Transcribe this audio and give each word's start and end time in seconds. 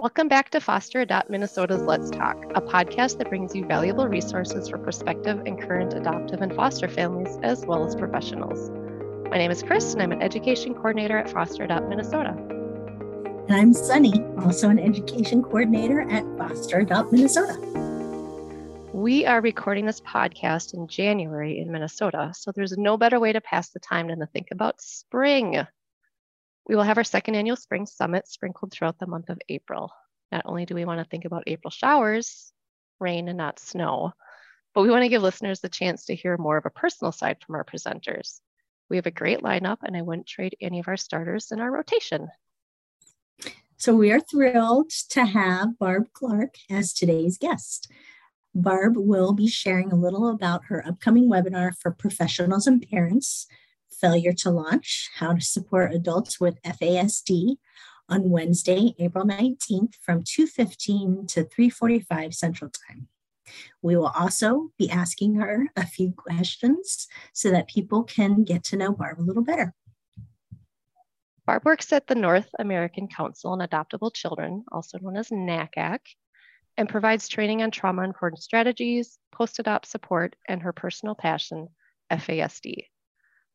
Welcome 0.00 0.28
back 0.28 0.48
to 0.52 0.62
Foster 0.62 1.02
Adopt 1.02 1.28
Minnesota's 1.28 1.82
Let's 1.82 2.08
Talk, 2.08 2.42
a 2.54 2.62
podcast 2.62 3.18
that 3.18 3.28
brings 3.28 3.54
you 3.54 3.66
valuable 3.66 4.08
resources 4.08 4.70
for 4.70 4.78
prospective 4.78 5.42
and 5.44 5.60
current 5.60 5.92
adoptive 5.92 6.40
and 6.40 6.54
foster 6.54 6.88
families, 6.88 7.38
as 7.42 7.66
well 7.66 7.84
as 7.84 7.94
professionals. 7.94 8.70
My 9.28 9.36
name 9.36 9.50
is 9.50 9.62
Chris, 9.62 9.92
and 9.92 10.00
I'm 10.00 10.10
an 10.10 10.22
education 10.22 10.72
coordinator 10.72 11.18
at 11.18 11.28
Foster 11.28 11.64
Adopt 11.64 11.90
Minnesota. 11.90 12.30
And 12.30 13.52
I'm 13.52 13.74
Sunny, 13.74 14.24
also 14.38 14.70
an 14.70 14.78
education 14.78 15.42
coordinator 15.42 16.00
at 16.10 16.24
Foster 16.38 16.78
Adopt 16.78 17.12
Minnesota. 17.12 17.58
We 18.94 19.26
are 19.26 19.42
recording 19.42 19.84
this 19.84 20.00
podcast 20.00 20.72
in 20.72 20.88
January 20.88 21.58
in 21.58 21.70
Minnesota, 21.70 22.32
so 22.34 22.52
there's 22.52 22.78
no 22.78 22.96
better 22.96 23.20
way 23.20 23.34
to 23.34 23.40
pass 23.42 23.68
the 23.68 23.80
time 23.80 24.08
than 24.08 24.20
to 24.20 24.26
think 24.26 24.46
about 24.50 24.80
spring. 24.80 25.66
We 26.68 26.76
will 26.76 26.82
have 26.84 26.98
our 26.98 27.04
second 27.04 27.34
annual 27.34 27.56
Spring 27.56 27.86
Summit 27.86 28.28
sprinkled 28.28 28.72
throughout 28.72 28.98
the 28.98 29.06
month 29.06 29.28
of 29.28 29.38
April. 29.48 29.92
Not 30.30 30.42
only 30.44 30.66
do 30.66 30.74
we 30.74 30.84
want 30.84 31.00
to 31.00 31.08
think 31.08 31.24
about 31.24 31.44
April 31.46 31.70
showers, 31.70 32.52
rain 33.00 33.28
and 33.28 33.38
not 33.38 33.58
snow, 33.58 34.12
but 34.74 34.82
we 34.82 34.90
want 34.90 35.02
to 35.02 35.08
give 35.08 35.22
listeners 35.22 35.60
the 35.60 35.68
chance 35.68 36.04
to 36.06 36.14
hear 36.14 36.36
more 36.36 36.56
of 36.56 36.66
a 36.66 36.70
personal 36.70 37.12
side 37.12 37.38
from 37.44 37.56
our 37.56 37.64
presenters. 37.64 38.40
We 38.88 38.96
have 38.96 39.06
a 39.06 39.10
great 39.10 39.40
lineup, 39.40 39.78
and 39.82 39.96
I 39.96 40.02
wouldn't 40.02 40.26
trade 40.26 40.56
any 40.60 40.80
of 40.80 40.88
our 40.88 40.96
starters 40.96 41.50
in 41.50 41.60
our 41.60 41.70
rotation. 41.70 42.28
So 43.76 43.94
we 43.94 44.12
are 44.12 44.20
thrilled 44.20 44.90
to 45.10 45.24
have 45.24 45.78
Barb 45.78 46.12
Clark 46.12 46.56
as 46.68 46.92
today's 46.92 47.38
guest. 47.38 47.90
Barb 48.54 48.96
will 48.96 49.32
be 49.32 49.48
sharing 49.48 49.92
a 49.92 49.96
little 49.96 50.28
about 50.28 50.66
her 50.66 50.86
upcoming 50.86 51.30
webinar 51.30 51.74
for 51.74 51.90
professionals 51.90 52.66
and 52.66 52.86
parents 52.88 53.46
Failure 54.00 54.32
to 54.32 54.50
Launch 54.50 55.10
How 55.16 55.34
to 55.34 55.40
Support 55.42 55.92
Adults 55.92 56.40
with 56.40 56.62
FASD 56.62 57.56
on 58.08 58.30
Wednesday, 58.30 58.94
April 58.98 59.26
19th 59.26 59.94
from 59.96 60.22
2:15 60.22 61.26
to 61.28 61.44
3:45 61.44 62.34
Central 62.34 62.70
Time. 62.70 63.08
We 63.82 63.96
will 63.96 64.08
also 64.08 64.70
be 64.78 64.90
asking 64.90 65.34
her 65.34 65.66
a 65.76 65.86
few 65.86 66.12
questions 66.12 67.08
so 67.34 67.50
that 67.50 67.68
people 67.68 68.04
can 68.04 68.44
get 68.44 68.64
to 68.64 68.76
know 68.76 68.92
Barb 68.92 69.20
a 69.20 69.22
little 69.22 69.44
better. 69.44 69.74
Barb 71.46 71.64
works 71.66 71.92
at 71.92 72.06
the 72.06 72.14
North 72.14 72.48
American 72.58 73.06
Council 73.06 73.52
on 73.52 73.58
Adoptable 73.58 74.14
Children, 74.14 74.64
also 74.72 74.98
known 74.98 75.16
as 75.16 75.28
NACAC, 75.28 76.00
and 76.78 76.88
provides 76.88 77.28
training 77.28 77.62
on 77.62 77.70
trauma 77.70 78.04
informed 78.04 78.38
strategies, 78.38 79.18
post 79.30 79.58
adopt 79.58 79.86
support, 79.86 80.36
and 80.48 80.62
her 80.62 80.72
personal 80.72 81.14
passion, 81.14 81.68
FASD. 82.10 82.86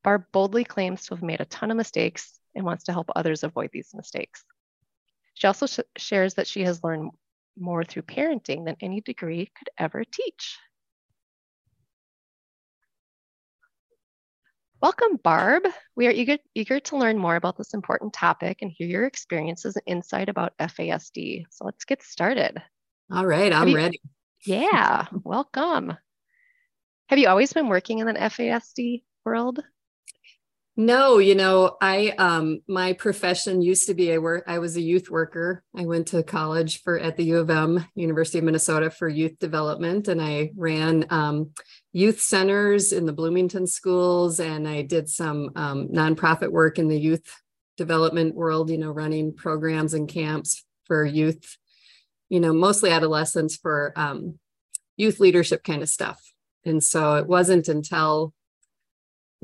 Barb 0.05 0.25
boldly 0.31 0.63
claims 0.63 1.07
to 1.07 1.15
have 1.15 1.23
made 1.23 1.41
a 1.41 1.45
ton 1.45 1.71
of 1.71 1.77
mistakes 1.77 2.39
and 2.53 2.63
wants 2.63 2.83
to 2.83 2.91
help 2.91 3.09
others 3.15 3.43
avoid 3.43 3.71
these 3.73 3.89
mistakes. 3.95 4.45
She 5.33 5.47
also 5.47 5.65
sh 5.65 5.79
shares 5.97 6.35
that 6.35 6.45
she 6.45 6.61
has 6.61 6.83
learned 6.83 7.09
more 7.57 7.83
through 7.83 8.03
parenting 8.03 8.65
than 8.65 8.77
any 8.81 9.01
degree 9.01 9.51
could 9.57 9.69
ever 9.79 10.03
teach. 10.03 10.59
Welcome, 14.79 15.17
Barb. 15.23 15.63
We 15.95 16.05
are 16.05 16.11
eager, 16.11 16.37
eager 16.53 16.79
to 16.81 16.97
learn 16.97 17.17
more 17.17 17.35
about 17.35 17.57
this 17.57 17.73
important 17.73 18.13
topic 18.13 18.59
and 18.61 18.69
hear 18.69 18.87
your 18.87 19.05
experiences 19.05 19.75
and 19.75 19.83
insight 19.87 20.29
about 20.29 20.55
FASD. 20.59 21.45
So 21.49 21.65
let's 21.65 21.83
get 21.83 22.03
started. 22.03 22.61
All 23.11 23.25
right, 23.25 23.51
I'm 23.51 23.69
you, 23.69 23.75
ready. 23.75 24.01
Yeah, 24.45 25.07
welcome. 25.23 25.97
Have 27.09 27.17
you 27.17 27.27
always 27.27 27.53
been 27.53 27.69
working 27.69 27.99
in 27.99 28.07
an 28.07 28.17
FASD 28.17 29.01
world? 29.25 29.63
No, 30.77 31.19
you 31.19 31.35
know, 31.35 31.77
I 31.79 32.09
um 32.17 32.59
my 32.67 32.93
profession 32.93 33.61
used 33.61 33.87
to 33.87 33.93
be 33.93 34.11
I 34.11 34.17
work 34.17 34.43
I 34.45 34.59
was 34.59 34.75
a 34.75 34.81
youth 34.81 35.09
worker. 35.09 35.63
I 35.75 35.85
went 35.85 36.07
to 36.07 36.21
college 36.21 36.81
for 36.83 36.99
at 36.99 37.15
the 37.15 37.23
U 37.25 37.37
of 37.37 37.49
M, 37.49 37.85
University 37.95 38.39
of 38.39 38.43
Minnesota 38.43 38.89
for 38.89 39.07
youth 39.07 39.39
development 39.39 40.09
and 40.09 40.21
I 40.21 40.51
ran 40.57 41.05
um, 41.11 41.51
youth 41.93 42.19
centers 42.19 42.91
in 42.91 43.05
the 43.05 43.13
Bloomington 43.13 43.67
schools 43.67 44.41
and 44.41 44.67
I 44.67 44.81
did 44.81 45.07
some 45.07 45.51
um, 45.55 45.87
nonprofit 45.87 46.51
work 46.51 46.77
in 46.77 46.89
the 46.89 46.99
youth 46.99 47.23
development 47.77 48.35
world, 48.35 48.69
you 48.69 48.77
know, 48.77 48.91
running 48.91 49.33
programs 49.33 49.93
and 49.93 50.09
camps 50.09 50.65
for 50.83 51.05
youth, 51.05 51.57
you 52.27 52.41
know, 52.41 52.51
mostly 52.51 52.89
adolescents 52.89 53.55
for 53.55 53.93
um, 53.95 54.39
youth 54.97 55.21
leadership 55.21 55.63
kind 55.63 55.81
of 55.81 55.87
stuff. 55.87 56.21
And 56.65 56.83
so 56.83 57.15
it 57.15 57.27
wasn't 57.27 57.69
until 57.69 58.33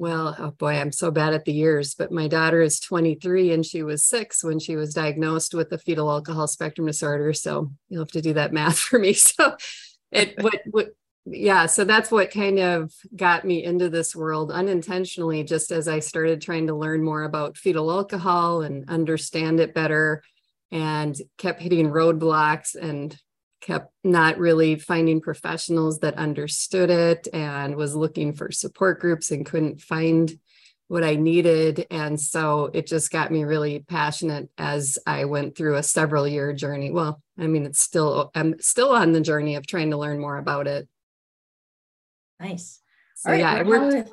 well, 0.01 0.35
oh 0.39 0.49
boy, 0.49 0.79
I'm 0.79 0.91
so 0.91 1.11
bad 1.11 1.35
at 1.35 1.45
the 1.45 1.53
years, 1.53 1.93
but 1.93 2.11
my 2.11 2.27
daughter 2.27 2.59
is 2.59 2.79
23 2.79 3.51
and 3.51 3.63
she 3.63 3.83
was 3.83 4.03
six 4.03 4.43
when 4.43 4.57
she 4.57 4.75
was 4.75 4.95
diagnosed 4.95 5.53
with 5.53 5.69
the 5.69 5.77
fetal 5.77 6.09
alcohol 6.09 6.47
spectrum 6.47 6.87
disorder. 6.87 7.33
So 7.33 7.71
you'll 7.87 8.01
have 8.01 8.11
to 8.13 8.21
do 8.21 8.33
that 8.33 8.51
math 8.59 8.79
for 8.79 8.97
me. 8.97 9.13
So 9.13 9.55
it 10.11 10.41
what 10.41 10.59
what 10.71 10.87
yeah, 11.27 11.67
so 11.67 11.83
that's 11.83 12.09
what 12.09 12.31
kind 12.31 12.57
of 12.57 12.91
got 13.15 13.45
me 13.45 13.63
into 13.63 13.89
this 13.89 14.15
world 14.15 14.51
unintentionally, 14.51 15.43
just 15.43 15.71
as 15.71 15.87
I 15.87 15.99
started 15.99 16.41
trying 16.41 16.65
to 16.65 16.75
learn 16.75 17.03
more 17.03 17.21
about 17.21 17.55
fetal 17.55 17.91
alcohol 17.91 18.63
and 18.63 18.89
understand 18.89 19.59
it 19.59 19.75
better 19.75 20.23
and 20.71 21.15
kept 21.37 21.61
hitting 21.61 21.89
roadblocks 21.89 22.73
and 22.73 23.15
kept 23.61 23.93
not 24.03 24.37
really 24.37 24.75
finding 24.75 25.21
professionals 25.21 25.99
that 25.99 26.17
understood 26.17 26.89
it 26.89 27.27
and 27.31 27.75
was 27.75 27.95
looking 27.95 28.33
for 28.33 28.51
support 28.51 28.99
groups 28.99 29.31
and 29.31 29.45
couldn't 29.45 29.81
find 29.81 30.37
what 30.87 31.03
I 31.05 31.15
needed. 31.15 31.87
And 31.89 32.19
so 32.19 32.69
it 32.73 32.85
just 32.85 33.11
got 33.11 33.31
me 33.31 33.45
really 33.45 33.79
passionate 33.87 34.49
as 34.57 34.99
I 35.07 35.23
went 35.23 35.55
through 35.55 35.77
a 35.77 35.83
several 35.83 36.27
year 36.27 36.51
journey. 36.51 36.91
Well, 36.91 37.21
I 37.39 37.47
mean, 37.47 37.65
it's 37.65 37.79
still, 37.79 38.29
I'm 38.35 38.59
still 38.59 38.89
on 38.89 39.13
the 39.13 39.21
journey 39.21 39.55
of 39.55 39.65
trying 39.65 39.91
to 39.91 39.97
learn 39.97 40.19
more 40.19 40.37
about 40.37 40.67
it. 40.67 40.89
Nice. 42.41 42.81
So, 43.15 43.29
right, 43.29 43.39
yeah, 43.39 43.53
I 43.53 43.63
worked, 43.63 44.11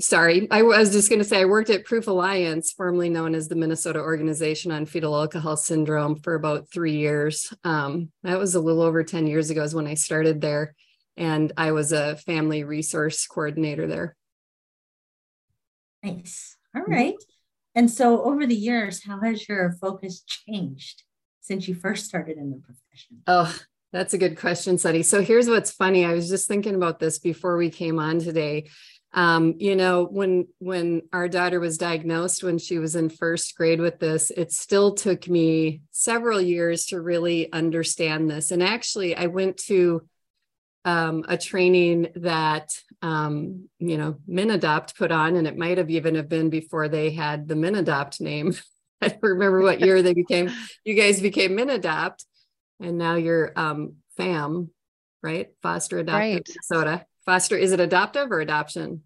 sorry, 0.00 0.48
I 0.50 0.62
was 0.62 0.92
just 0.92 1.08
going 1.08 1.20
to 1.20 1.24
say 1.24 1.40
I 1.40 1.44
worked 1.44 1.70
at 1.70 1.84
Proof 1.84 2.06
Alliance, 2.06 2.72
formerly 2.72 3.08
known 3.08 3.34
as 3.34 3.48
the 3.48 3.54
Minnesota 3.54 4.00
Organization 4.00 4.72
on 4.72 4.86
Fetal 4.86 5.14
Alcohol 5.14 5.56
Syndrome, 5.56 6.16
for 6.16 6.34
about 6.34 6.70
three 6.70 6.96
years. 6.96 7.52
Um, 7.64 8.10
that 8.22 8.38
was 8.38 8.54
a 8.54 8.60
little 8.60 8.82
over 8.82 9.04
10 9.04 9.26
years 9.26 9.50
ago, 9.50 9.62
is 9.62 9.74
when 9.74 9.86
I 9.86 9.94
started 9.94 10.40
there. 10.40 10.74
And 11.16 11.52
I 11.56 11.72
was 11.72 11.92
a 11.92 12.16
family 12.16 12.64
resource 12.64 13.26
coordinator 13.26 13.86
there. 13.86 14.16
Nice. 16.02 16.56
All 16.74 16.82
right. 16.82 17.16
And 17.74 17.90
so 17.90 18.22
over 18.22 18.46
the 18.46 18.56
years, 18.56 19.04
how 19.04 19.20
has 19.20 19.48
your 19.48 19.72
focus 19.80 20.22
changed 20.22 21.02
since 21.40 21.68
you 21.68 21.74
first 21.74 22.06
started 22.06 22.38
in 22.38 22.50
the 22.50 22.56
profession? 22.56 23.22
Oh, 23.26 23.54
that's 23.92 24.14
a 24.14 24.18
good 24.18 24.38
question, 24.38 24.78
Sunny. 24.78 25.02
So 25.02 25.20
here's 25.20 25.48
what's 25.48 25.72
funny. 25.72 26.04
I 26.04 26.12
was 26.12 26.28
just 26.28 26.48
thinking 26.48 26.74
about 26.74 27.00
this 27.00 27.18
before 27.18 27.56
we 27.56 27.70
came 27.70 27.98
on 27.98 28.18
today 28.20 28.68
um, 29.12 29.54
you 29.58 29.74
know 29.74 30.04
when 30.04 30.46
when 30.58 31.02
our 31.12 31.28
daughter 31.28 31.58
was 31.58 31.78
diagnosed 31.78 32.44
when 32.44 32.58
she 32.58 32.78
was 32.78 32.94
in 32.94 33.08
first 33.08 33.56
grade 33.56 33.80
with 33.80 33.98
this 33.98 34.30
it 34.30 34.52
still 34.52 34.94
took 34.94 35.28
me 35.28 35.82
several 35.90 36.40
years 36.40 36.86
to 36.86 37.00
really 37.00 37.52
understand 37.52 38.30
this. 38.30 38.50
And 38.50 38.62
actually 38.62 39.16
i 39.16 39.26
went 39.26 39.56
to 39.64 40.02
um, 40.84 41.24
a 41.28 41.36
training 41.36 42.08
that 42.16 42.70
um, 43.02 43.68
you 43.78 43.98
know 43.98 44.16
MinAdopt 44.28 44.96
put 44.96 45.10
on 45.10 45.36
and 45.36 45.46
it 45.46 45.58
might 45.58 45.78
have 45.78 45.90
even 45.90 46.14
have 46.14 46.28
been 46.28 46.48
before 46.48 46.88
they 46.88 47.10
had 47.10 47.48
the 47.48 47.54
MinAdopt 47.54 48.20
name. 48.20 48.54
I 49.02 49.08
don't 49.08 49.22
remember 49.22 49.62
what 49.62 49.80
year 49.80 50.02
they 50.02 50.14
became 50.14 50.50
you 50.84 50.94
guys 50.94 51.20
became 51.20 51.52
MinAdopt 51.52 52.24
and 52.80 52.96
now 52.96 53.16
you're 53.16 53.52
um, 53.56 53.96
fam 54.16 54.70
right? 55.22 55.48
Foster 55.62 55.98
adopt 55.98 56.16
right. 56.16 56.48
minnesota 56.48 57.04
Foster, 57.24 57.56
is 57.56 57.72
it 57.72 57.80
adoptive 57.80 58.32
or 58.32 58.40
adoption? 58.40 59.02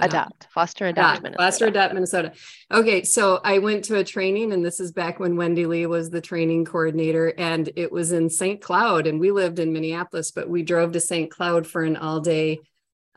Adopt, 0.00 0.46
foster 0.50 0.86
adopt, 0.86 1.20
adopt 1.20 1.36
foster 1.36 1.66
adopt 1.66 1.94
Minnesota. 1.94 2.32
Okay, 2.72 3.02
so 3.02 3.40
I 3.42 3.58
went 3.58 3.84
to 3.86 3.96
a 3.96 4.04
training, 4.04 4.52
and 4.52 4.64
this 4.64 4.80
is 4.80 4.92
back 4.92 5.18
when 5.18 5.36
Wendy 5.36 5.66
Lee 5.66 5.86
was 5.86 6.10
the 6.10 6.20
training 6.20 6.64
coordinator, 6.64 7.34
and 7.36 7.68
it 7.76 7.90
was 7.90 8.12
in 8.12 8.30
St. 8.30 8.60
Cloud, 8.60 9.06
and 9.06 9.18
we 9.18 9.30
lived 9.30 9.58
in 9.58 9.72
Minneapolis, 9.72 10.30
but 10.30 10.48
we 10.48 10.62
drove 10.62 10.92
to 10.92 11.00
St. 11.00 11.30
Cloud 11.30 11.66
for 11.66 11.82
an 11.82 11.96
all-day 11.96 12.60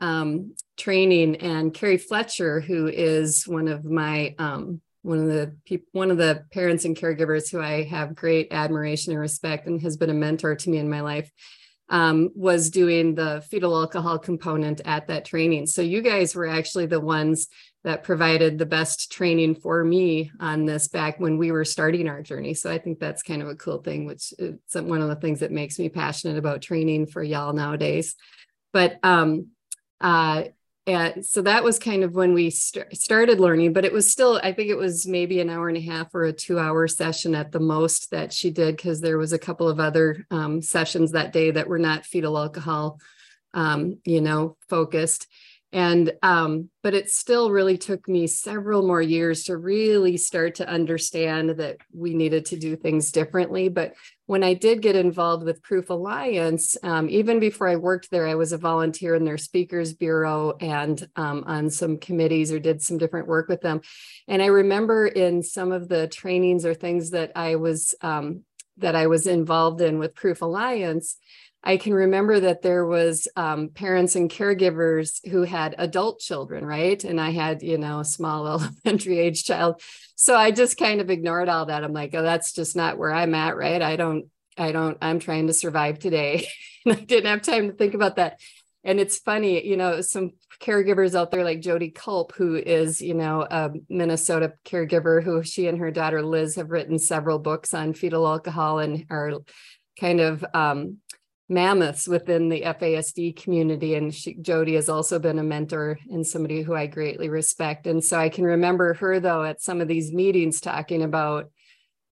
um, 0.00 0.54
training. 0.76 1.36
And 1.36 1.72
Carrie 1.72 1.98
Fletcher, 1.98 2.60
who 2.60 2.88
is 2.88 3.46
one 3.46 3.68
of 3.68 3.84
my 3.84 4.34
um, 4.38 4.80
one 5.02 5.18
of 5.18 5.26
the 5.26 5.56
people, 5.64 5.86
one 5.92 6.10
of 6.10 6.16
the 6.16 6.44
parents 6.52 6.84
and 6.84 6.96
caregivers 6.96 7.50
who 7.50 7.60
I 7.60 7.84
have 7.84 8.14
great 8.14 8.48
admiration 8.52 9.12
and 9.12 9.20
respect, 9.20 9.66
and 9.66 9.80
has 9.82 9.96
been 9.96 10.10
a 10.10 10.14
mentor 10.14 10.56
to 10.56 10.70
me 10.70 10.78
in 10.78 10.90
my 10.90 11.00
life 11.00 11.30
um, 11.92 12.30
was 12.34 12.70
doing 12.70 13.14
the 13.14 13.44
fetal 13.50 13.76
alcohol 13.76 14.18
component 14.18 14.80
at 14.86 15.06
that 15.08 15.26
training. 15.26 15.66
So 15.66 15.82
you 15.82 16.00
guys 16.00 16.34
were 16.34 16.46
actually 16.46 16.86
the 16.86 16.98
ones 16.98 17.48
that 17.84 18.02
provided 18.02 18.58
the 18.58 18.66
best 18.66 19.12
training 19.12 19.56
for 19.56 19.84
me 19.84 20.32
on 20.40 20.64
this 20.64 20.88
back 20.88 21.20
when 21.20 21.36
we 21.36 21.52
were 21.52 21.66
starting 21.66 22.08
our 22.08 22.22
journey. 22.22 22.54
So 22.54 22.70
I 22.70 22.78
think 22.78 22.98
that's 22.98 23.22
kind 23.22 23.42
of 23.42 23.48
a 23.48 23.56
cool 23.56 23.82
thing, 23.82 24.06
which 24.06 24.32
is 24.38 24.56
one 24.72 25.02
of 25.02 25.08
the 25.08 25.16
things 25.16 25.40
that 25.40 25.52
makes 25.52 25.78
me 25.78 25.90
passionate 25.90 26.38
about 26.38 26.62
training 26.62 27.06
for 27.06 27.22
y'all 27.22 27.52
nowadays. 27.52 28.16
But 28.72 28.98
um, 29.02 29.48
uh, 30.00 30.44
and 30.86 31.24
so 31.24 31.42
that 31.42 31.62
was 31.62 31.78
kind 31.78 32.02
of 32.02 32.14
when 32.14 32.34
we 32.34 32.50
st- 32.50 32.96
started 32.96 33.38
learning 33.38 33.72
but 33.72 33.84
it 33.84 33.92
was 33.92 34.10
still 34.10 34.40
i 34.42 34.52
think 34.52 34.68
it 34.68 34.76
was 34.76 35.06
maybe 35.06 35.40
an 35.40 35.48
hour 35.48 35.68
and 35.68 35.76
a 35.78 35.80
half 35.80 36.12
or 36.14 36.24
a 36.24 36.32
two 36.32 36.58
hour 36.58 36.88
session 36.88 37.34
at 37.34 37.52
the 37.52 37.60
most 37.60 38.10
that 38.10 38.32
she 38.32 38.50
did 38.50 38.76
because 38.76 39.00
there 39.00 39.18
was 39.18 39.32
a 39.32 39.38
couple 39.38 39.68
of 39.68 39.78
other 39.78 40.26
um, 40.30 40.60
sessions 40.60 41.12
that 41.12 41.32
day 41.32 41.52
that 41.52 41.68
were 41.68 41.78
not 41.78 42.04
fetal 42.04 42.36
alcohol 42.36 42.98
um, 43.54 43.98
you 44.04 44.20
know 44.20 44.56
focused. 44.68 45.26
And 45.74 46.12
um, 46.22 46.68
but 46.82 46.92
it 46.92 47.08
still 47.08 47.50
really 47.50 47.78
took 47.78 48.06
me 48.06 48.26
several 48.26 48.86
more 48.86 49.00
years 49.00 49.44
to 49.44 49.56
really 49.56 50.18
start 50.18 50.56
to 50.56 50.68
understand 50.68 51.50
that 51.50 51.78
we 51.94 52.12
needed 52.12 52.44
to 52.46 52.58
do 52.58 52.76
things 52.76 53.10
differently 53.10 53.70
but 53.70 53.94
when 54.32 54.42
i 54.42 54.54
did 54.54 54.80
get 54.80 54.96
involved 54.96 55.44
with 55.44 55.62
proof 55.62 55.90
alliance 55.90 56.74
um, 56.82 57.06
even 57.10 57.38
before 57.38 57.68
i 57.68 57.76
worked 57.76 58.10
there 58.10 58.26
i 58.26 58.34
was 58.34 58.52
a 58.52 58.56
volunteer 58.56 59.14
in 59.14 59.26
their 59.26 59.36
speakers 59.36 59.92
bureau 59.92 60.56
and 60.58 61.06
um, 61.16 61.44
on 61.46 61.68
some 61.68 61.98
committees 61.98 62.50
or 62.50 62.58
did 62.58 62.80
some 62.80 62.96
different 62.96 63.28
work 63.28 63.46
with 63.46 63.60
them. 63.60 63.82
And 64.26 64.40
i 64.40 64.46
remember 64.46 65.06
in 65.06 65.42
some 65.42 65.70
of 65.70 65.86
the 65.86 66.08
trainings 66.08 66.64
or 66.64 66.72
things 66.72 67.10
that 67.10 67.32
i 67.36 67.56
was 67.56 67.94
um, 68.00 68.44
that 68.78 68.96
i 68.96 69.06
was 69.06 69.26
involved 69.26 69.82
in 69.82 69.98
with 69.98 70.14
proof 70.14 70.40
alliance 70.40 71.18
I 71.64 71.76
can 71.76 71.94
remember 71.94 72.40
that 72.40 72.62
there 72.62 72.84
was 72.84 73.28
um, 73.36 73.68
parents 73.68 74.16
and 74.16 74.30
caregivers 74.30 75.26
who 75.28 75.42
had 75.42 75.76
adult 75.78 76.18
children, 76.18 76.64
right? 76.64 77.02
And 77.04 77.20
I 77.20 77.30
had, 77.30 77.62
you 77.62 77.78
know, 77.78 78.00
a 78.00 78.04
small 78.04 78.46
elementary 78.84 79.18
age 79.18 79.44
child. 79.44 79.80
So 80.16 80.36
I 80.36 80.50
just 80.50 80.76
kind 80.76 81.00
of 81.00 81.10
ignored 81.10 81.48
all 81.48 81.66
that. 81.66 81.84
I'm 81.84 81.92
like, 81.92 82.14
oh, 82.14 82.22
that's 82.22 82.52
just 82.52 82.74
not 82.74 82.98
where 82.98 83.12
I'm 83.12 83.34
at, 83.34 83.56
right? 83.56 83.80
I 83.80 83.96
don't, 83.96 84.26
I 84.58 84.72
don't, 84.72 84.98
I'm 85.00 85.20
trying 85.20 85.46
to 85.46 85.52
survive 85.52 85.98
today. 85.98 86.48
and 86.84 86.96
I 86.96 87.00
didn't 87.00 87.30
have 87.30 87.42
time 87.42 87.70
to 87.70 87.76
think 87.76 87.94
about 87.94 88.16
that. 88.16 88.40
And 88.84 88.98
it's 88.98 89.18
funny, 89.18 89.64
you 89.64 89.76
know, 89.76 90.00
some 90.00 90.32
caregivers 90.60 91.14
out 91.14 91.30
there 91.30 91.44
like 91.44 91.60
Jodee 91.60 91.94
Kulp, 91.94 92.34
who 92.34 92.56
is, 92.56 93.00
you 93.00 93.14
know, 93.14 93.46
a 93.48 93.70
Minnesota 93.88 94.54
caregiver 94.64 95.22
who 95.22 95.44
she 95.44 95.68
and 95.68 95.78
her 95.78 95.92
daughter 95.92 96.22
Liz 96.22 96.56
have 96.56 96.70
written 96.70 96.98
several 96.98 97.38
books 97.38 97.74
on 97.74 97.94
fetal 97.94 98.26
alcohol 98.26 98.80
and 98.80 99.06
are 99.08 99.34
kind 100.00 100.20
of 100.20 100.44
um, 100.54 100.98
mammoths 101.52 102.08
within 102.08 102.48
the 102.48 102.62
FASD 102.62 103.36
community. 103.36 103.94
And 103.94 104.12
she, 104.14 104.34
Jodee 104.34 104.74
has 104.74 104.88
also 104.88 105.18
been 105.18 105.38
a 105.38 105.44
mentor 105.44 105.98
and 106.10 106.26
somebody 106.26 106.62
who 106.62 106.74
I 106.74 106.86
greatly 106.86 107.28
respect. 107.28 107.86
And 107.86 108.02
so 108.02 108.18
I 108.18 108.28
can 108.28 108.44
remember 108.44 108.94
her, 108.94 109.20
though, 109.20 109.44
at 109.44 109.62
some 109.62 109.80
of 109.80 109.88
these 109.88 110.12
meetings 110.12 110.60
talking 110.60 111.02
about, 111.02 111.50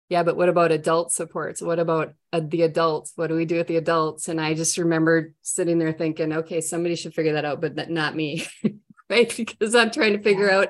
yeah, 0.08 0.22
but 0.22 0.36
what 0.36 0.48
about 0.48 0.72
adult 0.72 1.12
supports? 1.12 1.62
What 1.62 1.78
about 1.78 2.14
uh, 2.32 2.40
the 2.42 2.62
adults? 2.62 3.12
What 3.14 3.28
do 3.28 3.36
we 3.36 3.44
do 3.44 3.56
with 3.56 3.66
the 3.66 3.76
adults? 3.76 4.28
And 4.28 4.40
I 4.40 4.54
just 4.54 4.78
remember 4.78 5.32
sitting 5.42 5.78
there 5.78 5.92
thinking, 5.92 6.32
okay, 6.32 6.60
somebody 6.60 6.96
should 6.96 7.14
figure 7.14 7.34
that 7.34 7.44
out, 7.44 7.60
but 7.60 7.90
not 7.90 8.16
me, 8.16 8.46
right? 9.10 9.32
Because 9.34 9.74
I'm 9.74 9.90
trying 9.90 10.14
to 10.14 10.22
figure 10.22 10.48
yeah. 10.48 10.58
out 10.58 10.68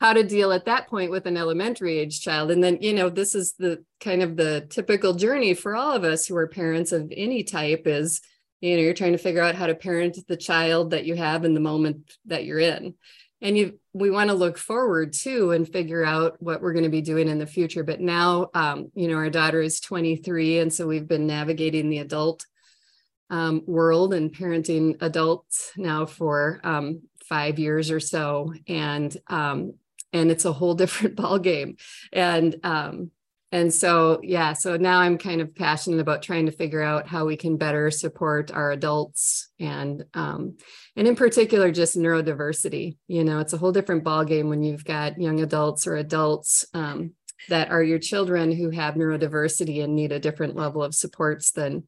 how 0.00 0.14
to 0.14 0.24
deal 0.24 0.50
at 0.50 0.64
that 0.64 0.88
point 0.88 1.10
with 1.10 1.26
an 1.26 1.36
elementary 1.36 1.98
age 1.98 2.22
child. 2.22 2.50
And 2.50 2.64
then 2.64 2.78
you 2.80 2.94
know 2.94 3.08
this 3.08 3.34
is 3.34 3.54
the 3.58 3.84
kind 4.00 4.22
of 4.22 4.36
the 4.36 4.66
typical 4.70 5.14
journey 5.14 5.54
for 5.54 5.76
all 5.76 5.92
of 5.92 6.04
us 6.04 6.26
who 6.26 6.36
are 6.36 6.48
parents 6.48 6.92
of 6.92 7.12
any 7.14 7.44
type 7.44 7.82
is 7.86 8.20
you 8.60 8.76
know 8.76 8.82
you're 8.82 8.94
trying 8.94 9.12
to 9.12 9.18
figure 9.18 9.42
out 9.42 9.54
how 9.54 9.66
to 9.66 9.74
parent 9.74 10.18
the 10.26 10.36
child 10.36 10.90
that 10.90 11.04
you 11.04 11.16
have 11.16 11.44
in 11.44 11.54
the 11.54 11.60
moment 11.60 12.16
that 12.26 12.44
you're 12.44 12.58
in. 12.58 12.94
And 13.42 13.56
you 13.56 13.78
we 13.92 14.10
want 14.10 14.30
to 14.30 14.36
look 14.36 14.58
forward 14.58 15.12
too 15.12 15.52
and 15.52 15.70
figure 15.70 16.04
out 16.04 16.36
what 16.42 16.60
we're 16.60 16.74
going 16.74 16.84
to 16.84 16.90
be 16.90 17.02
doing 17.02 17.28
in 17.28 17.38
the 17.38 17.46
future. 17.46 17.84
But 17.84 18.00
now 18.00 18.48
um, 18.54 18.90
you 18.94 19.08
know 19.08 19.16
our 19.16 19.30
daughter 19.30 19.60
is 19.60 19.80
23 19.80 20.60
and 20.60 20.72
so 20.72 20.86
we've 20.86 21.08
been 21.08 21.26
navigating 21.26 21.90
the 21.90 21.98
adult 21.98 22.46
um, 23.28 23.62
world 23.66 24.12
and 24.12 24.34
parenting 24.34 24.96
adults 25.00 25.72
now 25.76 26.04
for 26.04 26.60
um, 26.64 27.02
five 27.30 27.58
years 27.58 27.90
or 27.90 28.00
so. 28.00 28.52
And 28.66 29.16
um, 29.28 29.74
and 30.12 30.30
it's 30.30 30.44
a 30.44 30.52
whole 30.52 30.74
different 30.82 31.16
ball 31.16 31.38
game 31.38 31.76
and 32.12 32.56
um 32.62 33.10
and 33.52 33.74
so 33.74 34.20
yeah 34.22 34.52
so 34.52 34.76
now 34.76 35.00
i'm 35.00 35.18
kind 35.18 35.40
of 35.40 35.54
passionate 35.54 36.00
about 36.00 36.22
trying 36.22 36.46
to 36.46 36.52
figure 36.52 36.82
out 36.82 37.08
how 37.08 37.24
we 37.24 37.36
can 37.36 37.56
better 37.56 37.90
support 37.90 38.52
our 38.52 38.70
adults 38.70 39.50
and 39.58 40.04
um 40.14 40.56
and 40.96 41.08
in 41.08 41.16
particular 41.16 41.70
just 41.70 41.96
neurodiversity. 41.96 42.98
You 43.08 43.24
know 43.24 43.38
it's 43.38 43.52
a 43.54 43.58
whole 43.58 43.72
different 43.72 44.04
ball 44.04 44.24
game 44.24 44.50
when 44.50 44.62
you've 44.62 44.84
got 44.84 45.20
young 45.20 45.40
adults 45.40 45.86
or 45.86 45.96
adults 45.96 46.66
um, 46.74 47.12
that 47.48 47.70
are 47.70 47.82
your 47.82 47.98
children 47.98 48.52
who 48.52 48.68
have 48.68 48.94
neurodiversity 48.94 49.82
and 49.82 49.94
need 49.94 50.12
a 50.12 50.20
different 50.20 50.56
level 50.56 50.82
of 50.82 50.94
supports 50.94 51.52
than 51.52 51.84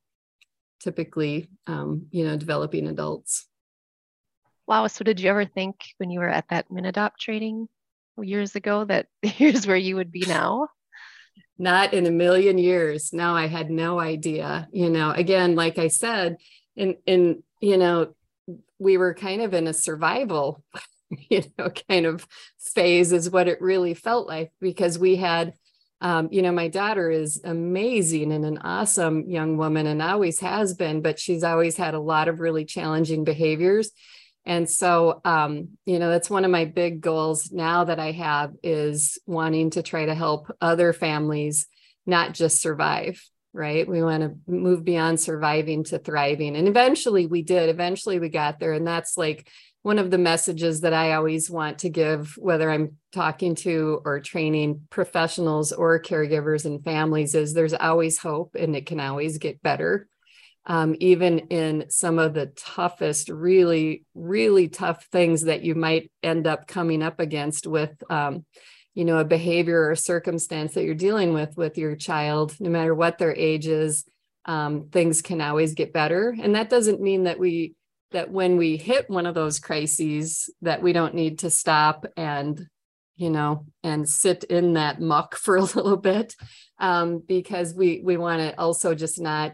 typically 0.80 1.50
um, 1.66 2.06
you 2.10 2.26
know 2.26 2.38
developing 2.38 2.88
adults. 2.88 3.46
Wow 4.66 4.86
so 4.86 5.04
did 5.04 5.20
you 5.20 5.28
ever 5.28 5.44
think 5.44 5.76
when 5.98 6.10
you 6.10 6.20
were 6.20 6.28
at 6.28 6.48
that 6.48 6.70
MinAdopt 6.70 7.18
training 7.18 7.68
years 8.18 8.54
ago 8.56 8.84
that 8.84 9.06
here's 9.22 9.66
where 9.66 9.76
you 9.76 9.96
would 9.96 10.12
be 10.12 10.24
now? 10.26 10.68
Not 11.58 11.94
in 11.94 12.06
a 12.06 12.10
million 12.10 12.58
years. 12.58 13.12
No, 13.12 13.34
I 13.34 13.46
had 13.46 13.70
no 13.70 14.00
idea. 14.00 14.68
You 14.72 14.90
know, 14.90 15.10
again, 15.10 15.54
like 15.54 15.78
I 15.78 15.88
said, 15.88 16.36
in 16.76 16.96
in 17.06 17.42
you 17.60 17.76
know, 17.76 18.14
we 18.78 18.96
were 18.96 19.14
kind 19.14 19.42
of 19.42 19.54
in 19.54 19.66
a 19.66 19.72
survival, 19.72 20.62
you 21.10 21.42
know, 21.58 21.70
kind 21.88 22.06
of 22.06 22.26
phase 22.58 23.12
is 23.12 23.30
what 23.30 23.48
it 23.48 23.60
really 23.60 23.94
felt 23.94 24.26
like 24.26 24.52
because 24.60 24.98
we 24.98 25.16
had 25.16 25.54
um, 26.02 26.28
you 26.32 26.42
know, 26.42 26.50
my 26.50 26.66
daughter 26.66 27.12
is 27.12 27.40
amazing 27.44 28.32
and 28.32 28.44
an 28.44 28.58
awesome 28.58 29.30
young 29.30 29.56
woman 29.56 29.86
and 29.86 30.02
always 30.02 30.40
has 30.40 30.74
been, 30.74 31.00
but 31.00 31.20
she's 31.20 31.44
always 31.44 31.76
had 31.76 31.94
a 31.94 32.00
lot 32.00 32.26
of 32.26 32.40
really 32.40 32.64
challenging 32.64 33.22
behaviors. 33.22 33.92
And 34.44 34.68
so, 34.68 35.20
um, 35.24 35.68
you 35.86 35.98
know, 35.98 36.10
that's 36.10 36.30
one 36.30 36.44
of 36.44 36.50
my 36.50 36.64
big 36.64 37.00
goals 37.00 37.52
now 37.52 37.84
that 37.84 38.00
I 38.00 38.10
have 38.12 38.52
is 38.62 39.18
wanting 39.26 39.70
to 39.70 39.82
try 39.82 40.06
to 40.06 40.14
help 40.14 40.50
other 40.60 40.92
families 40.92 41.66
not 42.06 42.34
just 42.34 42.60
survive, 42.60 43.24
right? 43.52 43.86
We 43.86 44.02
want 44.02 44.22
to 44.22 44.52
move 44.52 44.84
beyond 44.84 45.20
surviving 45.20 45.84
to 45.84 45.98
thriving. 45.98 46.56
And 46.56 46.66
eventually 46.66 47.26
we 47.26 47.42
did. 47.42 47.68
Eventually 47.68 48.18
we 48.18 48.28
got 48.28 48.58
there. 48.58 48.72
And 48.72 48.86
that's 48.86 49.16
like 49.16 49.48
one 49.82 49.98
of 49.98 50.10
the 50.10 50.18
messages 50.18 50.80
that 50.80 50.92
I 50.92 51.12
always 51.12 51.50
want 51.50 51.80
to 51.80 51.88
give, 51.88 52.34
whether 52.36 52.70
I'm 52.70 52.96
talking 53.12 53.54
to 53.56 54.00
or 54.04 54.20
training 54.20 54.86
professionals 54.90 55.72
or 55.72 56.00
caregivers 56.00 56.64
and 56.64 56.82
families, 56.82 57.34
is 57.34 57.52
there's 57.52 57.74
always 57.74 58.18
hope 58.18 58.56
and 58.56 58.74
it 58.74 58.86
can 58.86 59.00
always 59.00 59.38
get 59.38 59.62
better 59.62 60.08
um, 60.66 60.94
even 61.00 61.40
in 61.50 61.86
some 61.88 62.18
of 62.18 62.34
the 62.34 62.46
toughest, 62.46 63.28
really, 63.28 64.04
really 64.14 64.68
tough 64.68 65.06
things 65.06 65.42
that 65.42 65.62
you 65.62 65.74
might 65.74 66.10
end 66.22 66.46
up 66.46 66.66
coming 66.68 67.02
up 67.02 67.18
against 67.18 67.66
with, 67.66 68.02
um, 68.10 68.44
you 68.94 69.04
know, 69.04 69.18
a 69.18 69.24
behavior 69.24 69.88
or 69.88 69.96
circumstance 69.96 70.74
that 70.74 70.84
you're 70.84 70.94
dealing 70.94 71.32
with 71.32 71.56
with 71.56 71.78
your 71.78 71.96
child, 71.96 72.54
no 72.60 72.70
matter 72.70 72.94
what 72.94 73.18
their 73.18 73.34
age 73.34 73.66
is, 73.66 74.04
um, 74.44 74.88
things 74.90 75.22
can 75.22 75.40
always 75.40 75.74
get 75.74 75.92
better. 75.92 76.36
And 76.40 76.54
that 76.54 76.70
doesn't 76.70 77.00
mean 77.00 77.24
that 77.24 77.38
we 77.38 77.74
that 78.12 78.30
when 78.30 78.56
we 78.56 78.76
hit 78.76 79.08
one 79.10 79.26
of 79.26 79.34
those 79.34 79.58
crises 79.58 80.50
that 80.60 80.82
we 80.82 80.92
don't 80.92 81.14
need 81.14 81.40
to 81.40 81.50
stop 81.50 82.06
and 82.16 82.66
you 83.16 83.30
know 83.30 83.66
and 83.82 84.08
sit 84.08 84.44
in 84.44 84.74
that 84.74 85.00
muck 85.00 85.34
for 85.36 85.56
a 85.56 85.62
little 85.62 85.96
bit 85.96 86.36
um, 86.78 87.22
because 87.26 87.74
we 87.74 88.00
we 88.04 88.16
want 88.16 88.40
to 88.40 88.58
also 88.60 88.94
just 88.94 89.20
not 89.20 89.52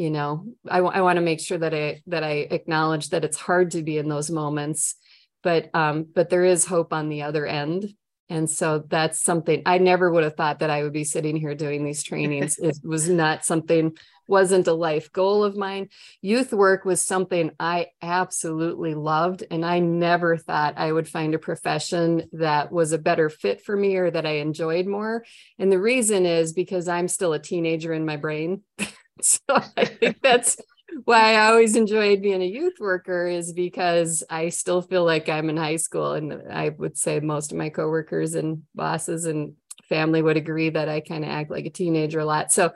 you 0.00 0.10
know 0.10 0.46
I, 0.68 0.76
w- 0.76 0.92
I 0.94 1.02
want 1.02 1.18
to 1.18 1.22
make 1.22 1.40
sure 1.40 1.58
that 1.58 1.74
i 1.74 2.00
that 2.06 2.24
i 2.24 2.46
acknowledge 2.50 3.10
that 3.10 3.24
it's 3.24 3.36
hard 3.36 3.72
to 3.72 3.82
be 3.82 3.98
in 3.98 4.08
those 4.08 4.30
moments 4.30 4.94
but 5.42 5.70
um 5.74 6.06
but 6.14 6.30
there 6.30 6.44
is 6.44 6.64
hope 6.64 6.92
on 6.92 7.08
the 7.08 7.22
other 7.22 7.46
end. 7.46 7.94
And 8.28 8.48
so 8.48 8.84
that's 8.86 9.20
something 9.20 9.62
i 9.66 9.78
never 9.78 10.10
would 10.10 10.24
have 10.24 10.36
thought 10.36 10.60
that 10.60 10.70
i 10.70 10.82
would 10.82 10.92
be 10.92 11.04
sitting 11.04 11.36
here 11.36 11.54
doing 11.54 11.84
these 11.84 12.02
trainings. 12.02 12.58
It 12.58 12.78
was 12.84 13.08
not 13.08 13.44
something 13.44 13.96
wasn't 14.28 14.68
a 14.68 14.72
life 14.72 15.10
goal 15.10 15.42
of 15.42 15.56
mine. 15.56 15.88
Youth 16.22 16.52
work 16.52 16.84
was 16.84 17.02
something 17.02 17.50
i 17.58 17.88
absolutely 18.00 18.94
loved 18.94 19.42
and 19.50 19.64
i 19.66 19.80
never 19.80 20.36
thought 20.36 20.74
i 20.76 20.92
would 20.92 21.08
find 21.08 21.34
a 21.34 21.38
profession 21.40 22.28
that 22.32 22.70
was 22.70 22.92
a 22.92 22.98
better 22.98 23.28
fit 23.28 23.62
for 23.62 23.76
me 23.76 23.96
or 23.96 24.10
that 24.10 24.26
i 24.26 24.36
enjoyed 24.36 24.86
more. 24.86 25.24
And 25.58 25.72
the 25.72 25.80
reason 25.80 26.24
is 26.24 26.52
because 26.52 26.86
i'm 26.86 27.08
still 27.08 27.32
a 27.32 27.40
teenager 27.40 27.92
in 27.92 28.06
my 28.06 28.16
brain 28.16 28.62
so 29.22 29.40
I 29.76 29.84
think 29.84 30.20
that's 30.22 30.56
why 31.04 31.34
I 31.34 31.50
always 31.50 31.76
enjoyed 31.76 32.22
being 32.22 32.42
a 32.42 32.46
youth 32.46 32.74
worker 32.80 33.26
is 33.26 33.52
because 33.52 34.24
I 34.28 34.48
still 34.48 34.82
feel 34.82 35.04
like 35.04 35.28
I'm 35.28 35.48
in 35.48 35.56
high 35.56 35.76
school. 35.76 36.12
And 36.12 36.42
I 36.50 36.70
would 36.70 36.98
say 36.98 37.20
most 37.20 37.52
of 37.52 37.58
my 37.58 37.68
coworkers 37.68 38.34
and 38.34 38.62
bosses 38.74 39.24
and 39.24 39.54
family 39.88 40.22
would 40.22 40.36
agree 40.36 40.70
that 40.70 40.88
I 40.88 41.00
kind 41.00 41.24
of 41.24 41.30
act 41.30 41.50
like 41.50 41.66
a 41.66 41.70
teenager 41.70 42.20
a 42.20 42.24
lot. 42.24 42.50
So, 42.50 42.72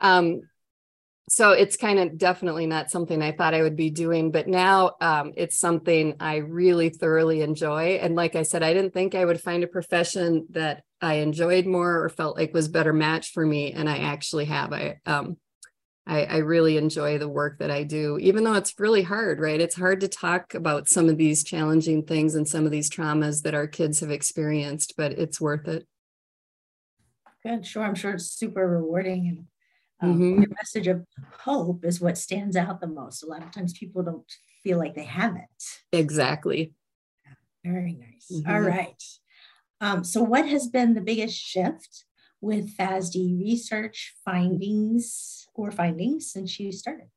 um, 0.00 0.42
so 1.28 1.52
it's 1.52 1.78
kind 1.78 1.98
of 1.98 2.18
definitely 2.18 2.66
not 2.66 2.90
something 2.90 3.22
I 3.22 3.32
thought 3.32 3.54
I 3.54 3.62
would 3.62 3.76
be 3.76 3.88
doing, 3.88 4.30
but 4.30 4.46
now 4.46 4.92
um, 5.00 5.32
it's 5.36 5.58
something 5.58 6.16
I 6.20 6.36
really 6.36 6.90
thoroughly 6.90 7.40
enjoy. 7.40 7.98
And 8.00 8.14
like 8.14 8.36
I 8.36 8.42
said, 8.42 8.62
I 8.62 8.74
didn't 8.74 8.92
think 8.92 9.14
I 9.14 9.24
would 9.24 9.40
find 9.40 9.64
a 9.64 9.68
profession 9.68 10.46
that 10.50 10.82
I 11.00 11.14
enjoyed 11.14 11.64
more 11.64 12.04
or 12.04 12.10
felt 12.10 12.36
like 12.36 12.52
was 12.52 12.68
better 12.68 12.92
match 12.92 13.32
for 13.32 13.44
me, 13.44 13.72
and 13.72 13.88
I 13.88 13.98
actually 13.98 14.44
have. 14.46 14.72
I 14.74 14.98
um, 15.06 15.38
I, 16.06 16.24
I 16.24 16.36
really 16.38 16.76
enjoy 16.76 17.18
the 17.18 17.28
work 17.28 17.58
that 17.58 17.70
I 17.70 17.82
do, 17.82 18.18
even 18.18 18.44
though 18.44 18.54
it's 18.54 18.78
really 18.78 19.02
hard, 19.02 19.40
right? 19.40 19.60
It's 19.60 19.76
hard 19.76 20.00
to 20.00 20.08
talk 20.08 20.54
about 20.54 20.88
some 20.88 21.08
of 21.08 21.16
these 21.16 21.42
challenging 21.42 22.02
things 22.04 22.34
and 22.34 22.46
some 22.46 22.66
of 22.66 22.70
these 22.70 22.90
traumas 22.90 23.42
that 23.42 23.54
our 23.54 23.66
kids 23.66 24.00
have 24.00 24.10
experienced, 24.10 24.94
but 24.96 25.12
it's 25.12 25.40
worth 25.40 25.66
it. 25.66 25.86
Good, 27.42 27.66
sure. 27.66 27.82
I'm 27.82 27.94
sure 27.94 28.12
it's 28.12 28.30
super 28.30 28.66
rewarding. 28.66 29.46
And 30.00 30.10
um, 30.10 30.18
mm-hmm. 30.18 30.42
your 30.42 30.50
message 30.50 30.88
of 30.88 31.06
hope 31.40 31.84
is 31.84 32.00
what 32.00 32.18
stands 32.18 32.56
out 32.56 32.80
the 32.80 32.86
most. 32.86 33.22
A 33.22 33.26
lot 33.26 33.42
of 33.42 33.50
times 33.50 33.72
people 33.72 34.02
don't 34.02 34.30
feel 34.62 34.78
like 34.78 34.94
they 34.94 35.04
have 35.04 35.36
it. 35.36 35.96
Exactly. 35.96 36.72
Very 37.64 37.94
nice. 37.94 38.30
Mm-hmm. 38.30 38.50
All 38.50 38.60
right. 38.60 39.02
Um, 39.80 40.04
so, 40.04 40.22
what 40.22 40.46
has 40.46 40.68
been 40.68 40.94
the 40.94 41.00
biggest 41.00 41.38
shift 41.38 42.04
with 42.44 42.76
FASD 42.76 43.38
research 43.40 44.14
findings 44.24 45.46
or 45.54 45.70
findings 45.70 46.30
since 46.30 46.60
you 46.60 46.70
started? 46.70 47.08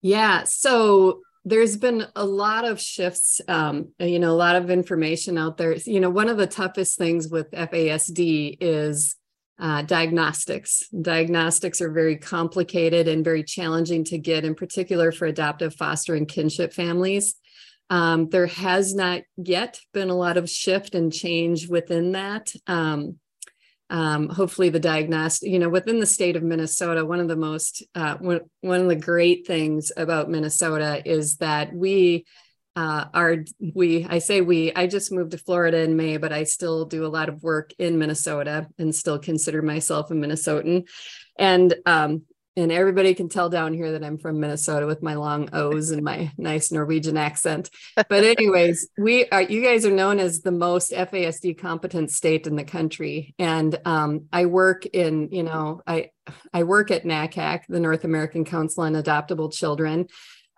Yeah. 0.00 0.44
So, 0.44 1.20
there's 1.44 1.76
been 1.76 2.06
a 2.14 2.24
lot 2.24 2.64
of 2.64 2.80
shifts, 2.80 3.40
um, 3.48 3.88
you 3.98 4.20
know, 4.20 4.30
a 4.30 4.32
lot 4.32 4.54
of 4.54 4.70
information 4.70 5.36
out 5.36 5.56
there. 5.56 5.74
You 5.74 5.98
know, 5.98 6.10
one 6.10 6.28
of 6.28 6.36
the 6.36 6.46
toughest 6.46 6.98
things 6.98 7.28
with 7.28 7.50
FASD 7.50 8.58
is 8.60 9.16
uh, 9.58 9.82
diagnostics. 9.82 10.84
Diagnostics 10.90 11.80
are 11.80 11.90
very 11.90 12.16
complicated 12.16 13.08
and 13.08 13.24
very 13.24 13.42
challenging 13.42 14.04
to 14.04 14.18
get, 14.18 14.44
in 14.44 14.54
particular 14.54 15.10
for 15.10 15.26
adoptive, 15.26 15.74
foster, 15.74 16.14
and 16.14 16.28
kinship 16.28 16.72
families. 16.72 17.34
Um, 17.90 18.28
there 18.28 18.46
has 18.46 18.94
not 18.94 19.22
yet 19.36 19.78
been 19.92 20.10
a 20.10 20.16
lot 20.16 20.36
of 20.36 20.48
shift 20.48 20.94
and 20.94 21.12
change 21.12 21.68
within 21.68 22.12
that. 22.12 22.52
Um, 22.66 23.18
um, 23.92 24.30
hopefully 24.30 24.70
the 24.70 24.80
diagnostic, 24.80 25.50
you 25.50 25.58
know, 25.58 25.68
within 25.68 26.00
the 26.00 26.06
state 26.06 26.34
of 26.34 26.42
Minnesota, 26.42 27.04
one 27.04 27.20
of 27.20 27.28
the 27.28 27.36
most, 27.36 27.84
uh, 27.94 28.16
one, 28.16 28.40
of 28.62 28.88
the 28.88 28.96
great 28.96 29.46
things 29.46 29.92
about 29.94 30.30
Minnesota 30.30 31.02
is 31.04 31.36
that 31.36 31.74
we 31.74 32.24
uh, 32.74 33.04
are, 33.12 33.44
we, 33.74 34.06
I 34.08 34.18
say 34.18 34.40
we, 34.40 34.72
I 34.72 34.86
just 34.86 35.12
moved 35.12 35.32
to 35.32 35.38
Florida 35.38 35.82
in 35.82 35.94
May, 35.94 36.16
but 36.16 36.32
I 36.32 36.44
still 36.44 36.86
do 36.86 37.04
a 37.04 37.08
lot 37.08 37.28
of 37.28 37.42
work 37.42 37.74
in 37.78 37.98
Minnesota 37.98 38.66
and 38.78 38.94
still 38.94 39.18
consider 39.18 39.60
myself 39.60 40.10
a 40.10 40.14
Minnesotan. 40.14 40.88
And 41.38 41.74
um, 41.84 42.22
and 42.56 42.70
everybody 42.70 43.14
can 43.14 43.28
tell 43.28 43.48
down 43.48 43.72
here 43.72 43.92
that 43.92 44.04
I'm 44.04 44.18
from 44.18 44.40
Minnesota 44.40 44.86
with 44.86 45.02
my 45.02 45.14
long 45.14 45.48
O's 45.52 45.90
and 45.90 46.02
my 46.02 46.30
nice 46.38 46.70
Norwegian 46.70 47.16
accent. 47.16 47.70
But 47.96 48.24
anyways, 48.24 48.88
we 48.98 49.26
are 49.30 49.42
you 49.42 49.62
guys 49.62 49.86
are 49.86 49.92
known 49.92 50.18
as 50.18 50.42
the 50.42 50.52
most 50.52 50.92
FASD 50.92 51.58
competent 51.58 52.10
state 52.10 52.46
in 52.46 52.56
the 52.56 52.64
country, 52.64 53.34
and 53.38 53.78
um, 53.84 54.26
I 54.32 54.46
work 54.46 54.86
in 54.86 55.30
you 55.30 55.42
know 55.42 55.80
I 55.86 56.10
I 56.52 56.64
work 56.64 56.90
at 56.90 57.04
NACAC, 57.04 57.62
the 57.68 57.80
North 57.80 58.04
American 58.04 58.44
Council 58.44 58.84
on 58.84 58.94
Adoptable 58.94 59.52
Children. 59.52 60.08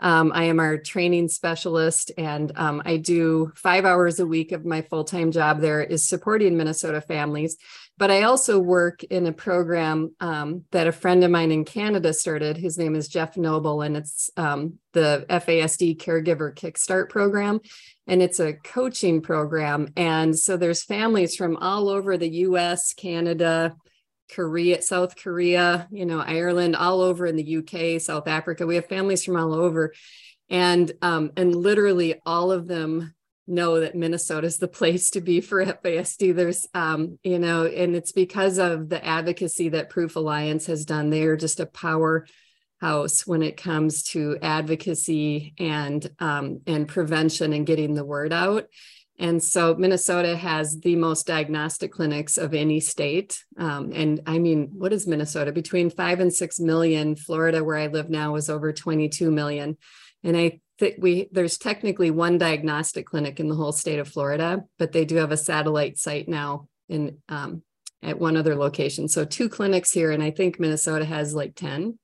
Um, 0.00 0.32
I 0.34 0.44
am 0.44 0.58
our 0.58 0.76
training 0.76 1.28
specialist, 1.28 2.10
and 2.18 2.52
um, 2.56 2.82
I 2.84 2.96
do 2.96 3.52
five 3.56 3.84
hours 3.84 4.18
a 4.18 4.26
week 4.26 4.52
of 4.52 4.64
my 4.64 4.82
full 4.82 5.04
time 5.04 5.30
job 5.30 5.60
there 5.60 5.82
is 5.82 6.08
supporting 6.08 6.56
Minnesota 6.56 7.00
families 7.00 7.56
but 7.96 8.10
I 8.10 8.22
also 8.22 8.58
work 8.58 9.04
in 9.04 9.26
a 9.26 9.32
program 9.32 10.14
um, 10.18 10.64
that 10.72 10.88
a 10.88 10.92
friend 10.92 11.22
of 11.22 11.30
mine 11.30 11.52
in 11.52 11.64
Canada 11.64 12.12
started. 12.12 12.56
His 12.56 12.76
name 12.76 12.96
is 12.96 13.06
Jeff 13.06 13.36
Noble, 13.36 13.82
and 13.82 13.96
it's 13.96 14.30
um, 14.36 14.78
the 14.94 15.24
FASD 15.30 15.98
Caregiver 15.98 16.54
Kickstart 16.54 17.08
program. 17.08 17.60
And 18.06 18.20
it's 18.20 18.40
a 18.40 18.54
coaching 18.54 19.22
program. 19.22 19.88
And 19.96 20.36
so 20.36 20.56
there's 20.56 20.82
families 20.82 21.36
from 21.36 21.56
all 21.56 21.88
over 21.88 22.18
the 22.18 22.28
US, 22.28 22.92
Canada, 22.94 23.76
Korea, 24.30 24.82
South 24.82 25.16
Korea, 25.16 25.86
you 25.90 26.04
know, 26.04 26.20
Ireland, 26.20 26.74
all 26.74 27.00
over 27.00 27.26
in 27.26 27.36
the 27.36 27.56
UK, 27.58 28.00
South 28.00 28.26
Africa. 28.26 28.66
We 28.66 28.74
have 28.74 28.88
families 28.88 29.24
from 29.24 29.36
all 29.36 29.54
over. 29.54 29.94
And 30.50 30.90
um, 31.00 31.30
and 31.36 31.54
literally 31.54 32.20
all 32.26 32.52
of 32.52 32.66
them 32.66 33.14
know 33.46 33.80
that 33.80 33.94
Minnesota 33.94 34.46
is 34.46 34.56
the 34.56 34.68
place 34.68 35.10
to 35.10 35.20
be 35.20 35.40
for 35.40 35.64
FASD. 35.64 36.34
There's, 36.34 36.66
um, 36.74 37.18
you 37.22 37.38
know, 37.38 37.66
and 37.66 37.94
it's 37.94 38.12
because 38.12 38.58
of 38.58 38.88
the 38.88 39.04
advocacy 39.04 39.70
that 39.70 39.90
Proof 39.90 40.16
Alliance 40.16 40.66
has 40.66 40.84
done. 40.84 41.10
They 41.10 41.24
are 41.24 41.36
just 41.36 41.60
a 41.60 41.66
powerhouse 41.66 43.26
when 43.26 43.42
it 43.42 43.56
comes 43.56 44.02
to 44.04 44.38
advocacy 44.40 45.54
and 45.58 46.08
um, 46.18 46.60
and 46.66 46.88
prevention 46.88 47.52
and 47.52 47.66
getting 47.66 47.94
the 47.94 48.04
word 48.04 48.32
out. 48.32 48.66
And 49.18 49.42
so 49.42 49.74
Minnesota 49.76 50.36
has 50.36 50.80
the 50.80 50.96
most 50.96 51.26
diagnostic 51.26 51.92
clinics 51.92 52.36
of 52.36 52.52
any 52.52 52.80
state. 52.80 53.44
Um, 53.56 53.92
and 53.94 54.20
I 54.26 54.38
mean, 54.38 54.70
what 54.72 54.92
is 54.92 55.06
Minnesota? 55.06 55.52
Between 55.52 55.90
five 55.90 56.18
and 56.18 56.34
six 56.34 56.58
million. 56.58 57.14
Florida, 57.14 57.62
where 57.62 57.76
I 57.76 57.86
live 57.86 58.10
now, 58.10 58.34
is 58.34 58.50
over 58.50 58.72
22 58.72 59.30
million. 59.30 59.76
And 60.24 60.36
I 60.36 60.60
think 60.78 60.97
we 60.99 61.28
there's 61.33 61.59
technically 61.59 62.11
one 62.11 62.38
diagnostic 62.38 63.07
clinic 63.07 63.40
in 63.40 63.49
the 63.49 63.54
whole 63.54 63.73
state 63.73 63.99
of 63.99 64.09
Florida, 64.09 64.64
but 64.78 64.93
they 64.93 65.04
do 65.04 65.16
have 65.16 65.33
a 65.33 65.37
satellite 65.37 65.99
site 65.99 66.28
now 66.28 66.69
in 66.88 67.19
um, 67.28 67.62
at 68.02 68.19
one 68.19 68.37
other 68.37 68.54
location. 68.54 69.09
So 69.09 69.25
two 69.25 69.49
clinics 69.49 69.93
here, 69.93 70.11
and 70.11 70.23
I 70.23 70.31
think 70.31 70.61
Minnesota 70.61 71.04
has 71.04 71.35
like 71.35 71.54
10. 71.54 71.99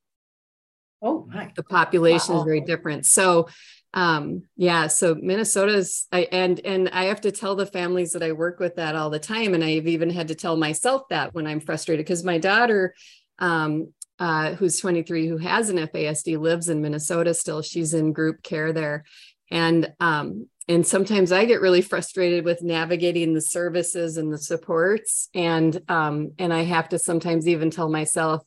Oh 1.03 1.27
my. 1.33 1.51
The 1.55 1.63
population 1.63 2.35
wow. 2.35 2.41
is 2.41 2.45
very 2.45 2.61
different. 2.61 3.07
So 3.07 3.49
um 3.93 4.45
yeah 4.57 4.87
so 4.87 5.17
minnesota's 5.17 6.07
i 6.13 6.21
and 6.31 6.61
and 6.65 6.89
i 6.91 7.07
have 7.07 7.21
to 7.21 7.33
tell 7.33 7.57
the 7.57 7.67
families 7.67 8.13
that 8.13 8.23
i 8.23 8.31
work 8.31 8.61
with 8.61 8.77
that 8.77 8.95
all 8.95 9.11
the 9.11 9.19
time 9.19 9.53
and 9.53 9.65
i've 9.65 9.89
even 9.89 10.11
had 10.11 10.29
to 10.29 10.35
tell 10.35 10.57
myself 10.57 11.03
that 11.11 11.35
when 11.35 11.45
i'm 11.45 11.59
frustrated 11.59 12.07
because 12.07 12.23
my 12.23 12.39
daughter 12.39 12.95
um 13.41 13.93
uh, 14.21 14.55
who's 14.55 14.79
23, 14.79 15.27
who 15.27 15.39
has 15.39 15.71
an 15.71 15.79
FASD, 15.79 16.39
lives 16.39 16.69
in 16.69 16.83
Minnesota 16.83 17.33
still. 17.35 17.63
She's 17.63 17.95
in 17.95 18.13
group 18.13 18.43
care 18.43 18.73
there. 18.73 19.05
And 19.51 19.93
um, 19.99 20.47
and 20.69 20.87
sometimes 20.87 21.33
I 21.33 21.47
get 21.47 21.61
really 21.61 21.81
frustrated 21.81 22.45
with 22.45 22.63
navigating 22.63 23.35
the 23.35 23.41
services 23.41 24.17
and 24.17 24.33
the 24.33 24.39
supports. 24.39 25.29
And 25.35 25.81
um, 25.89 26.33
and 26.39 26.53
I 26.53 26.63
have 26.63 26.91
to 26.91 26.99
sometimes 26.99 27.49
even 27.49 27.71
tell 27.71 27.89
myself, 27.89 28.43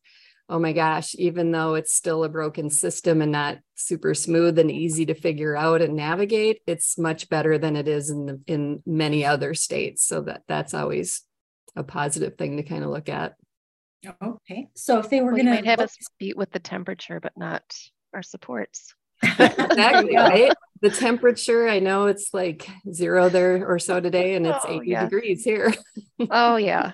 oh 0.48 0.60
my 0.60 0.72
gosh, 0.72 1.15
even 1.15 1.51
though 1.51 1.74
it's 1.74 1.94
still 1.94 2.24
a 2.24 2.30
broken 2.30 2.70
system 2.70 3.22
and 3.22 3.32
not 3.32 3.58
super 3.75 4.13
smooth 4.13 4.60
and 4.60 4.72
easy 4.72 5.06
to 5.08 5.15
figure 5.15 5.58
out 5.58 5.82
and 5.82 5.96
navigate, 5.96 6.62
it's 6.68 6.98
much 6.98 7.27
better 7.27 7.58
than 7.58 7.75
it 7.75 7.88
is 7.88 8.10
in 8.10 8.25
the, 8.27 8.39
in 8.48 8.84
many 8.86 9.25
other 9.25 9.53
states. 9.53 10.06
So 10.06 10.22
that 10.22 10.44
that's 10.48 10.74
always 10.74 11.24
a 11.75 11.84
positive 11.84 12.38
thing 12.38 12.58
to 12.58 12.63
kind 12.63 12.84
of 12.84 12.92
look 12.92 13.10
at. 13.10 13.34
Okay. 14.05 14.69
So 14.75 15.00
if 15.00 15.10
they 15.10 15.22
were 15.22 15.27
well, 15.27 15.36
going 15.36 15.45
to 15.45 15.51
might 15.53 15.65
have 15.65 15.79
us 15.79 15.95
beat 16.19 16.38
with 16.38 16.51
the 16.51 16.60
temperature, 16.60 17.19
but 17.19 17.33
not 17.38 17.63
our 18.13 18.24
supports. 18.24 18.93
exactly 19.24 20.15
right. 20.15 20.51
The 20.81 20.89
temperature, 20.89 21.67
I 21.69 21.79
know 21.79 22.07
it's 22.07 22.33
like 22.33 22.67
zero 22.91 23.29
there 23.29 23.65
or 23.65 23.79
so 23.79 24.01
today, 24.01 24.36
and 24.36 24.45
it's 24.45 24.65
oh, 24.67 24.81
80 24.81 24.89
yeah. 24.89 25.03
degrees 25.03 25.43
here. 25.43 25.74
oh 26.29 26.57
yeah. 26.57 26.91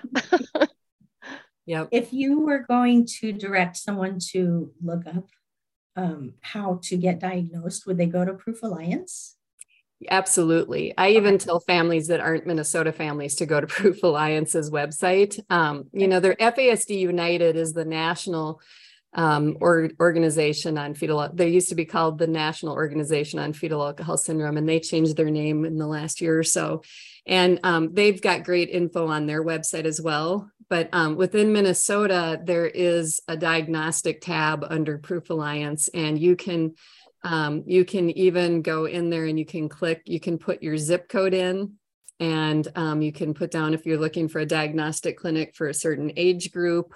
yep. 1.66 1.88
If 1.90 2.12
you 2.12 2.40
were 2.40 2.60
going 2.60 3.06
to 3.20 3.32
direct 3.32 3.76
someone 3.76 4.18
to 4.30 4.70
look 4.80 5.06
up 5.06 5.26
um, 5.96 6.34
how 6.40 6.78
to 6.84 6.96
get 6.96 7.18
diagnosed, 7.18 7.84
would 7.86 7.98
they 7.98 8.06
go 8.06 8.24
to 8.24 8.32
Proof 8.34 8.62
Alliance? 8.62 9.36
Absolutely. 10.08 10.94
I 10.96 11.10
even 11.10 11.36
tell 11.36 11.60
families 11.60 12.06
that 12.06 12.20
aren't 12.20 12.46
Minnesota 12.46 12.92
families 12.92 13.34
to 13.36 13.46
go 13.46 13.60
to 13.60 13.66
Proof 13.66 14.02
Alliance's 14.02 14.70
website. 14.70 15.38
Um, 15.50 15.88
you 15.92 16.08
know, 16.08 16.20
their 16.20 16.36
FASD 16.36 16.98
United 16.98 17.56
is 17.56 17.72
the 17.72 17.84
national 17.84 18.60
um, 19.12 19.56
or 19.60 19.90
organization 19.98 20.78
on 20.78 20.94
fetal. 20.94 21.28
They 21.34 21.48
used 21.48 21.68
to 21.70 21.74
be 21.74 21.84
called 21.84 22.18
the 22.18 22.28
National 22.28 22.74
Organization 22.74 23.40
on 23.40 23.52
Fetal 23.52 23.84
Alcohol 23.84 24.16
Syndrome, 24.16 24.56
and 24.56 24.68
they 24.68 24.78
changed 24.78 25.16
their 25.16 25.30
name 25.30 25.64
in 25.64 25.78
the 25.78 25.86
last 25.86 26.20
year 26.20 26.38
or 26.38 26.44
so. 26.44 26.82
And 27.26 27.58
um, 27.64 27.92
they've 27.92 28.20
got 28.20 28.44
great 28.44 28.70
info 28.70 29.08
on 29.08 29.26
their 29.26 29.44
website 29.44 29.84
as 29.84 30.00
well. 30.00 30.50
But 30.68 30.88
um, 30.92 31.16
within 31.16 31.52
Minnesota, 31.52 32.40
there 32.42 32.66
is 32.66 33.20
a 33.26 33.36
diagnostic 33.36 34.20
tab 34.20 34.64
under 34.70 34.98
Proof 34.98 35.28
Alliance, 35.30 35.88
and 35.88 36.16
you 36.16 36.36
can 36.36 36.74
um, 37.22 37.64
you 37.66 37.84
can 37.84 38.10
even 38.10 38.62
go 38.62 38.86
in 38.86 39.10
there 39.10 39.26
and 39.26 39.38
you 39.38 39.44
can 39.44 39.68
click, 39.68 40.02
you 40.06 40.20
can 40.20 40.38
put 40.38 40.62
your 40.62 40.78
zip 40.78 41.08
code 41.08 41.34
in 41.34 41.74
and 42.18 42.68
um, 42.76 43.02
you 43.02 43.12
can 43.12 43.34
put 43.34 43.50
down 43.50 43.74
if 43.74 43.86
you're 43.86 43.98
looking 43.98 44.28
for 44.28 44.40
a 44.40 44.46
diagnostic 44.46 45.18
clinic 45.18 45.54
for 45.54 45.68
a 45.68 45.74
certain 45.74 46.12
age 46.16 46.52
group 46.52 46.94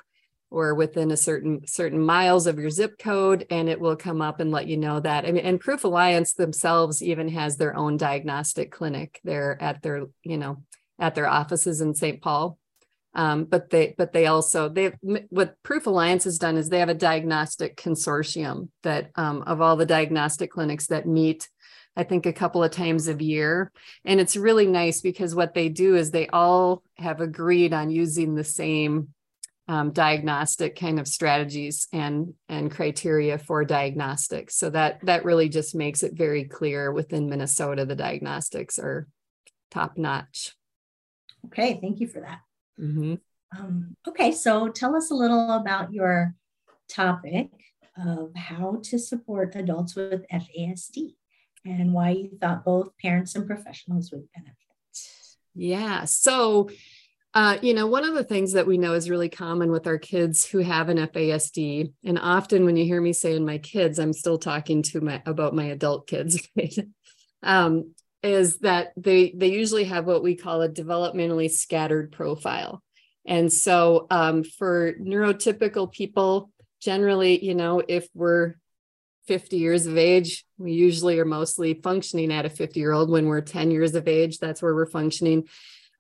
or 0.51 0.75
within 0.75 1.11
a 1.11 1.17
certain 1.17 1.67
certain 1.67 1.99
miles 1.99 2.47
of 2.47 2.59
your 2.59 2.71
zip 2.71 2.97
code 2.99 3.47
and 3.51 3.69
it 3.69 3.81
will 3.81 3.97
come 3.97 4.23
up 4.23 4.41
and 4.41 4.51
let 4.51 4.67
you 4.67 4.77
know 4.77 5.01
that. 5.01 5.25
I 5.25 5.33
mean, 5.33 5.45
and 5.45 5.61
proof 5.61 5.85
alliance 5.85 6.35
themselves 6.35 7.03
even 7.03 7.29
has 7.29 7.57
their 7.57 7.77
own 7.77 7.97
diagnostic 7.97 8.71
clinic 8.71 9.21
there 9.25 9.61
at 9.61 9.83
their 9.83 10.07
you 10.23 10.39
know 10.39 10.63
at 10.99 11.15
their 11.15 11.27
offices 11.27 11.81
in 11.81 11.95
st 11.95 12.23
paul 12.23 12.59
um, 13.15 13.45
but 13.45 13.71
they 13.71 13.95
but 13.97 14.13
they 14.13 14.27
also 14.27 14.69
they 14.69 14.93
what 15.31 15.63
Proof 15.63 15.87
Alliance 15.87 16.25
has 16.25 16.39
done 16.39 16.57
is 16.57 16.69
they 16.69 16.81
have 16.81 16.89
a 16.89 16.95
diagnostic 16.95 17.77
consortium 17.77 18.69
that 18.83 19.11
um, 19.15 19.43
of 19.43 19.61
all 19.61 19.77
the 19.77 19.87
diagnostic 19.87 20.51
clinics 20.51 20.89
that 20.89 21.07
meet 21.07 21.49
I 21.97 22.03
think 22.03 22.27
a 22.27 22.33
couple 22.33 22.63
of 22.63 22.71
times 22.71 23.09
a 23.09 23.15
year. 23.15 23.71
And 24.05 24.21
it's 24.21 24.37
really 24.37 24.67
nice 24.67 25.01
because 25.01 25.35
what 25.35 25.55
they 25.55 25.69
do 25.69 25.95
is 25.95 26.11
they 26.11 26.27
all 26.29 26.83
have 26.97 27.21
agreed 27.21 27.73
on 27.73 27.91
using 27.91 28.35
the 28.35 28.45
same 28.45 29.09
um, 29.67 29.93
diagnostic 29.93 30.77
kind 30.77 31.01
of 31.01 31.09
strategies 31.09 31.89
and 31.93 32.35
and 32.49 32.71
criteria 32.71 33.39
for 33.39 33.65
diagnostics. 33.65 34.57
So 34.57 34.71
that 34.71 35.05
that 35.07 35.25
really 35.25 35.49
just 35.49 35.75
makes 35.75 36.03
it 36.03 36.13
very 36.15 36.45
clear 36.45 36.93
within 36.93 37.31
Minnesota 37.31 37.87
the 37.87 37.95
diagnostics 37.95 38.79
are 38.79 39.09
top 39.71 39.97
notch. 39.97 40.55
Okay, 41.47 41.79
thank 41.81 42.01
you 42.01 42.09
for 42.09 42.21
that. 42.21 42.41
Mm-hmm. 42.81 43.15
Um, 43.57 43.97
okay, 44.09 44.33
so 44.33 44.69
tell 44.69 44.97
us 44.97 45.11
a 45.11 45.15
little 45.15 45.53
about 45.53 45.93
your 45.93 46.35
topic 46.89 47.51
of 47.97 48.35
how 48.35 48.81
to 48.83 48.99
support 48.99 49.55
adults 49.55 49.95
with 49.95 50.25
FASD 50.33 51.15
and 51.65 51.93
why 51.93 52.11
you 52.11 52.31
thought 52.41 52.65
both 52.65 52.97
parents 52.99 53.35
and 53.35 53.47
professionals 53.47 54.11
would 54.13 54.27
benefit. 54.33 54.57
Yeah, 55.55 56.05
so 56.05 56.69
uh, 57.35 57.59
you 57.63 57.75
know, 57.75 57.89
one 57.89 58.05
of 58.05 58.15
the 58.15 58.23
things 58.23 58.53
that 58.53 58.67
we 58.67 58.79
know 58.79 58.95
is 58.95 59.11
really 59.11 59.29
common 59.29 59.73
with 59.73 59.89
our 59.89 59.99
kids 59.99 60.47
who 60.47 60.59
have 60.59 60.89
an 60.89 60.99
FASD, 60.99 61.93
and 62.05 62.19
often 62.19 62.65
when 62.65 62.77
you 62.77 62.85
hear 62.85 63.01
me 63.01 63.13
saying 63.13 63.45
my 63.45 63.59
kids, 63.59 63.99
I'm 63.99 64.13
still 64.13 64.39
talking 64.39 64.83
to 64.85 65.01
my 65.01 65.21
about 65.27 65.55
my 65.55 65.65
adult 65.65 66.07
kids. 66.07 66.49
Um, 67.47 67.95
is 68.25 68.59
that 68.59 68.93
they 68.97 69.33
they 69.37 69.49
usually 69.49 69.85
have 69.85 70.07
what 70.07 70.23
we 70.23 70.35
call 70.35 70.63
a 70.63 70.69
developmentally 70.69 71.51
scattered 71.51 72.11
profile, 72.11 72.83
and 73.27 73.53
so 73.53 74.07
um, 74.11 74.45
for 74.45 74.95
neurotypical 74.95 75.93
people, 75.93 76.51
generally, 76.81 77.45
you 77.45 77.55
know, 77.55 77.83
if 77.87 78.09
we're 78.15 78.55
50 79.27 79.57
years 79.57 79.87
of 79.87 79.97
age, 79.97 80.45
we 80.59 80.73
usually 80.73 81.19
are 81.19 81.25
mostly 81.25 81.75
functioning 81.75 82.33
at 82.33 82.45
a 82.45 82.51
50 82.51 82.79
year 82.79 82.93
old. 82.93 83.11
When 83.11 83.27
we're 83.27 83.41
10 83.41 83.71
years 83.71 83.95
of 83.95 84.07
age, 84.07 84.39
that's 84.39 84.63
where 84.63 84.75
we're 84.75 84.87
functioning. 84.87 85.49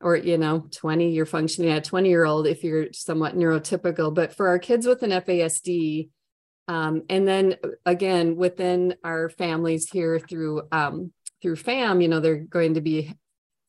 Or 0.00 0.16
you 0.16 0.36
know 0.36 0.66
20 0.70 1.12
you're 1.12 1.24
functioning 1.24 1.70
at 1.70 1.84
20 1.84 2.08
year 2.10 2.26
old 2.26 2.46
if 2.46 2.62
you're 2.62 2.92
somewhat 2.92 3.36
neurotypical. 3.36 4.12
But 4.12 4.34
for 4.34 4.48
our 4.48 4.58
kids 4.58 4.86
with 4.86 5.02
an 5.02 5.12
fasd 5.12 6.10
um, 6.68 7.02
and 7.08 7.26
then 7.26 7.56
again 7.86 8.36
within 8.36 8.96
our 9.02 9.30
families 9.30 9.88
here 9.88 10.18
through 10.18 10.62
um, 10.72 11.12
through 11.44 11.56
fam 11.56 12.00
you 12.00 12.08
know 12.08 12.18
they're 12.18 12.38
going 12.38 12.74
to 12.74 12.80
be 12.80 13.14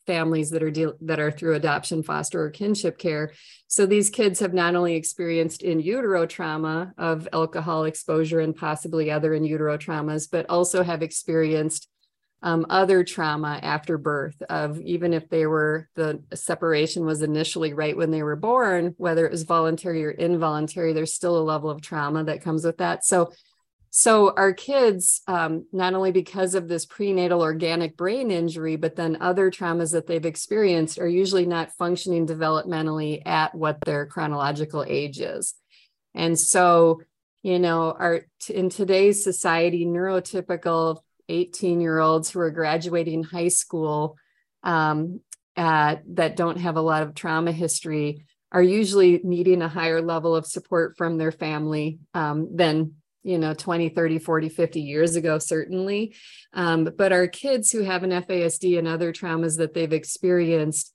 families 0.06 0.52
that 0.52 0.64
are 0.64 0.72
deal 0.72 0.94
that 1.02 1.20
are 1.20 1.32
through 1.32 1.56
adoption 1.56 2.04
foster 2.04 2.44
or 2.44 2.50
kinship 2.50 2.98
care. 2.98 3.32
So 3.68 3.86
these 3.86 4.10
kids 4.10 4.40
have 4.40 4.54
not 4.54 4.76
only 4.76 4.96
experienced 4.96 5.64
in 5.64 5.80
utero 5.80 6.26
trauma 6.26 6.94
of 6.98 7.28
alcohol 7.34 7.86
exposure 7.86 8.40
and 8.40 8.56
possibly 8.56 9.12
other 9.12 9.34
in 9.34 9.44
utero 9.44 9.78
traumas 9.78 10.30
but 10.32 10.50
also 10.50 10.84
have 10.84 11.02
experienced 11.02 11.88
um, 12.44 12.66
other 12.70 13.04
trauma 13.04 13.60
after 13.64 13.98
birth 13.98 14.40
of 14.50 14.80
even 14.82 15.14
if 15.14 15.30
they 15.30 15.48
were 15.48 15.90
the 15.96 16.22
separation 16.36 17.06
was 17.06 17.24
initially 17.24 17.74
right 17.74 17.98
when 17.98 18.12
they 18.12 18.22
were 18.22 18.36
born 18.36 18.94
whether 18.98 19.26
it 19.26 19.32
was 19.32 19.44
voluntary 19.44 20.06
or 20.06 20.12
involuntary 20.12 20.94
there's 20.94 21.14
still 21.14 21.38
a 21.38 21.40
level 21.40 21.72
of 21.72 21.82
trauma 21.82 22.24
that 22.24 22.44
comes 22.44 22.64
with 22.64 22.78
that. 22.78 23.04
So 23.04 23.32
so 23.98 24.34
our 24.36 24.52
kids 24.52 25.22
um, 25.26 25.68
not 25.72 25.94
only 25.94 26.12
because 26.12 26.54
of 26.54 26.68
this 26.68 26.86
prenatal 26.86 27.42
organic 27.42 27.96
brain 27.96 28.30
injury 28.30 28.76
but 28.76 28.98
then 28.98 29.18
other 29.22 29.50
traumas 29.50 29.94
that 29.94 30.06
they've 30.06 30.26
experienced 30.26 31.00
are 31.00 31.08
usually 31.08 31.46
not 31.46 31.72
functioning 31.78 32.28
developmentally 32.28 33.26
at 33.26 33.56
what 33.56 33.80
their 33.86 34.06
chronological 34.06 34.84
age 34.86 35.22
is. 35.22 35.54
And 36.14 36.38
so 36.38 37.04
you 37.42 37.58
know 37.58 37.96
our 37.98 38.26
in 38.50 38.70
today's 38.70 39.24
society 39.24 39.86
neurotypical 39.86 41.00
18 41.30 41.80
year 41.80 41.98
olds 41.98 42.30
who 42.30 42.42
are 42.42 42.52
graduating 42.52 43.24
high 43.24 43.48
school 43.48 44.18
um, 44.64 45.22
at, 45.56 46.02
that 46.16 46.36
don't 46.36 46.58
have 46.58 46.76
a 46.76 46.82
lot 46.82 47.04
of 47.04 47.16
trauma 47.16 47.54
history 47.54 48.26
are 48.52 48.62
usually 48.62 49.22
needing 49.24 49.62
a 49.62 49.70
higher 49.70 50.02
level 50.02 50.36
of 50.36 50.46
support 50.46 50.98
from 50.98 51.18
their 51.18 51.32
family 51.32 52.00
um, 52.14 52.50
than 52.54 52.96
you 53.26 53.40
know 53.40 53.54
20 53.54 53.90
30 53.90 54.20
40 54.20 54.50
50 54.50 54.82
years 54.82 55.16
ago 55.16 55.40
certainly. 55.40 56.16
Um, 56.54 56.90
but 56.98 57.12
our 57.12 57.28
kids 57.28 57.72
who 57.72 57.82
have 57.82 58.04
an 58.04 58.12
fasd 58.12 58.78
and 58.78 58.88
other 58.88 59.12
traumas 59.12 59.58
that 59.58 59.74
they've 59.74 59.92
experienced 59.92 60.94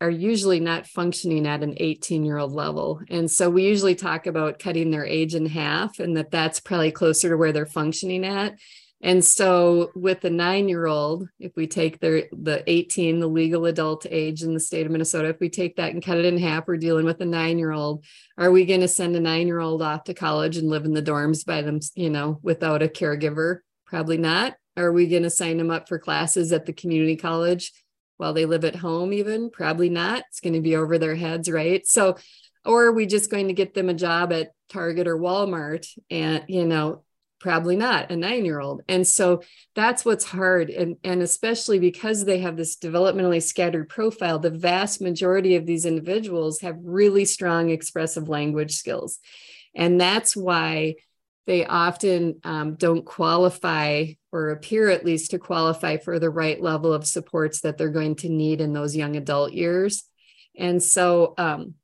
are 0.00 0.10
usually 0.10 0.60
not 0.60 0.86
functioning 0.86 1.46
at 1.46 1.62
an 1.62 1.74
18 1.78 2.24
year 2.24 2.38
old 2.38 2.52
level. 2.52 3.00
And 3.10 3.30
so 3.30 3.50
we 3.50 3.64
usually 3.64 3.94
talk 3.94 4.26
about 4.26 4.58
cutting 4.58 4.90
their 4.90 5.06
age 5.06 5.34
in 5.34 5.46
half 5.46 5.98
and 5.98 6.16
that 6.16 6.30
that's 6.30 6.60
probably 6.60 6.92
closer 6.92 7.30
to 7.30 7.36
where 7.36 7.52
they're 7.52 7.66
functioning 7.66 8.24
at 8.24 8.54
and 9.02 9.24
so 9.24 9.90
with 9.94 10.22
the 10.22 10.30
nine-year-old, 10.30 11.28
if 11.38 11.52
we 11.54 11.66
take 11.66 12.00
their 12.00 12.24
the 12.32 12.62
18, 12.66 13.20
the 13.20 13.26
legal 13.26 13.66
adult 13.66 14.06
age 14.08 14.42
in 14.42 14.54
the 14.54 14.60
state 14.60 14.86
of 14.86 14.92
Minnesota, 14.92 15.28
if 15.28 15.38
we 15.38 15.50
take 15.50 15.76
that 15.76 15.92
and 15.92 16.02
cut 16.02 16.16
it 16.16 16.24
in 16.24 16.38
half, 16.38 16.66
we're 16.66 16.76
dealing 16.76 17.04
with 17.04 17.20
a 17.20 17.26
nine-year-old. 17.26 18.04
Are 18.38 18.50
we 18.50 18.64
going 18.64 18.80
to 18.80 18.88
send 18.88 19.14
a 19.14 19.20
nine-year-old 19.20 19.82
off 19.82 20.04
to 20.04 20.14
college 20.14 20.56
and 20.56 20.70
live 20.70 20.86
in 20.86 20.94
the 20.94 21.02
dorms 21.02 21.44
by 21.44 21.62
them, 21.62 21.80
you 21.94 22.10
know, 22.10 22.40
without 22.42 22.82
a 22.82 22.88
caregiver? 22.88 23.58
Probably 23.86 24.16
not. 24.16 24.54
Are 24.76 24.92
we 24.92 25.06
going 25.06 25.22
to 25.22 25.30
sign 25.30 25.58
them 25.58 25.70
up 25.70 25.88
for 25.88 25.98
classes 25.98 26.52
at 26.52 26.66
the 26.66 26.72
community 26.72 27.16
college 27.16 27.72
while 28.16 28.32
they 28.32 28.46
live 28.46 28.64
at 28.64 28.76
home, 28.76 29.12
even? 29.12 29.50
Probably 29.50 29.90
not. 29.90 30.24
It's 30.30 30.40
going 30.40 30.54
to 30.54 30.60
be 30.60 30.76
over 30.76 30.98
their 30.98 31.14
heads, 31.14 31.50
right? 31.50 31.86
So, 31.86 32.16
or 32.64 32.86
are 32.86 32.92
we 32.92 33.06
just 33.06 33.30
going 33.30 33.48
to 33.48 33.54
get 33.54 33.74
them 33.74 33.88
a 33.88 33.94
job 33.94 34.32
at 34.32 34.52
Target 34.70 35.06
or 35.06 35.16
Walmart 35.16 35.86
and, 36.10 36.44
you 36.48 36.64
know, 36.64 37.04
probably 37.46 37.76
not 37.76 38.10
a 38.10 38.16
nine 38.16 38.44
year 38.44 38.60
old 38.60 38.82
and 38.88 39.06
so 39.06 39.40
that's 39.76 40.04
what's 40.06 40.24
hard. 40.24 40.70
And, 40.70 40.96
and 41.04 41.22
especially 41.22 41.78
because 41.78 42.24
they 42.24 42.38
have 42.38 42.56
this 42.56 42.76
developmentally 42.76 43.42
scattered 43.42 43.88
profile 43.88 44.38
the 44.38 44.50
vast 44.50 45.00
majority 45.00 45.54
of 45.54 45.66
these 45.66 45.84
individuals 45.84 46.60
have 46.62 46.78
really 46.82 47.26
strong 47.26 47.70
expressive 47.70 48.28
language 48.28 48.74
skills. 48.74 49.18
And 49.74 50.00
that's 50.00 50.34
why 50.34 50.94
they 51.46 51.66
often 51.66 52.40
um, 52.42 52.74
don't 52.74 53.04
qualify 53.04 54.06
or 54.32 54.50
appear 54.50 54.88
at 54.88 55.04
least 55.04 55.30
to 55.32 55.38
qualify 55.38 55.98
for 55.98 56.18
the 56.18 56.30
right 56.30 56.60
level 56.60 56.92
of 56.92 57.06
supports 57.06 57.60
that 57.60 57.76
they're 57.76 57.90
going 57.90 58.16
to 58.16 58.28
need 58.28 58.60
in 58.60 58.72
those 58.72 58.96
young 58.96 59.14
adult 59.14 59.52
years. 59.52 60.04
And 60.58 60.82
so 60.82 61.34
um, 61.36 61.74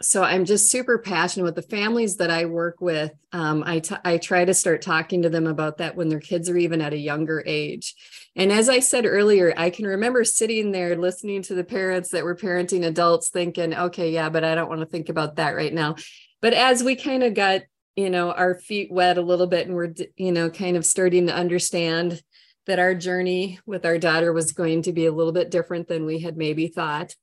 so 0.00 0.22
I'm 0.22 0.44
just 0.44 0.70
super 0.70 0.98
passionate 0.98 1.44
with 1.44 1.56
the 1.56 1.62
families 1.62 2.18
that 2.18 2.30
I 2.30 2.44
work 2.44 2.80
with. 2.80 3.12
Um, 3.32 3.64
I, 3.66 3.80
t- 3.80 3.96
I 4.04 4.18
try 4.18 4.44
to 4.44 4.54
start 4.54 4.80
talking 4.80 5.22
to 5.22 5.28
them 5.28 5.46
about 5.46 5.78
that 5.78 5.96
when 5.96 6.08
their 6.08 6.20
kids 6.20 6.48
are 6.48 6.56
even 6.56 6.80
at 6.80 6.92
a 6.92 6.98
younger 6.98 7.42
age. 7.44 7.94
And 8.36 8.52
as 8.52 8.68
I 8.68 8.78
said 8.78 9.06
earlier, 9.06 9.52
I 9.56 9.70
can 9.70 9.86
remember 9.86 10.22
sitting 10.22 10.70
there 10.70 10.96
listening 10.96 11.42
to 11.42 11.54
the 11.54 11.64
parents 11.64 12.10
that 12.10 12.22
were 12.22 12.36
parenting 12.36 12.86
adults 12.86 13.30
thinking, 13.30 13.74
okay, 13.74 14.12
yeah, 14.12 14.28
but 14.28 14.44
I 14.44 14.54
don't 14.54 14.68
want 14.68 14.80
to 14.80 14.86
think 14.86 15.08
about 15.08 15.36
that 15.36 15.56
right 15.56 15.74
now. 15.74 15.96
But 16.40 16.54
as 16.54 16.84
we 16.84 16.94
kind 16.94 17.24
of 17.24 17.34
got, 17.34 17.62
you 17.96 18.10
know, 18.10 18.30
our 18.30 18.54
feet 18.54 18.92
wet 18.92 19.18
a 19.18 19.22
little 19.22 19.48
bit 19.48 19.66
and 19.66 19.74
we're, 19.74 19.92
you 20.16 20.30
know, 20.30 20.48
kind 20.48 20.76
of 20.76 20.86
starting 20.86 21.26
to 21.26 21.34
understand 21.34 22.22
that 22.66 22.78
our 22.78 22.94
journey 22.94 23.58
with 23.66 23.84
our 23.84 23.98
daughter 23.98 24.32
was 24.32 24.52
going 24.52 24.82
to 24.82 24.92
be 24.92 25.06
a 25.06 25.12
little 25.12 25.32
bit 25.32 25.50
different 25.50 25.88
than 25.88 26.06
we 26.06 26.20
had 26.20 26.36
maybe 26.36 26.68
thought 26.68 27.16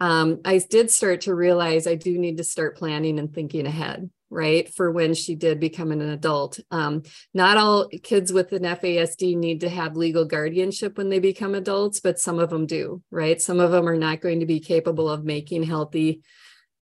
um, 0.00 0.40
I 0.44 0.58
did 0.58 0.90
start 0.90 1.22
to 1.22 1.34
realize 1.34 1.86
I 1.86 1.94
do 1.94 2.18
need 2.18 2.36
to 2.36 2.44
start 2.44 2.76
planning 2.76 3.18
and 3.18 3.32
thinking 3.32 3.66
ahead, 3.66 4.10
right? 4.28 4.68
For 4.68 4.90
when 4.90 5.14
she 5.14 5.34
did 5.34 5.58
become 5.58 5.90
an 5.90 6.02
adult. 6.02 6.60
Um, 6.70 7.02
not 7.32 7.56
all 7.56 7.88
kids 8.02 8.32
with 8.32 8.52
an 8.52 8.64
FASD 8.64 9.36
need 9.36 9.60
to 9.62 9.70
have 9.70 9.96
legal 9.96 10.26
guardianship 10.26 10.98
when 10.98 11.08
they 11.08 11.18
become 11.18 11.54
adults, 11.54 12.00
but 12.00 12.18
some 12.18 12.38
of 12.38 12.50
them 12.50 12.66
do, 12.66 13.02
right? 13.10 13.40
Some 13.40 13.58
of 13.58 13.70
them 13.70 13.88
are 13.88 13.96
not 13.96 14.20
going 14.20 14.40
to 14.40 14.46
be 14.46 14.60
capable 14.60 15.08
of 15.08 15.24
making 15.24 15.62
healthy 15.62 16.22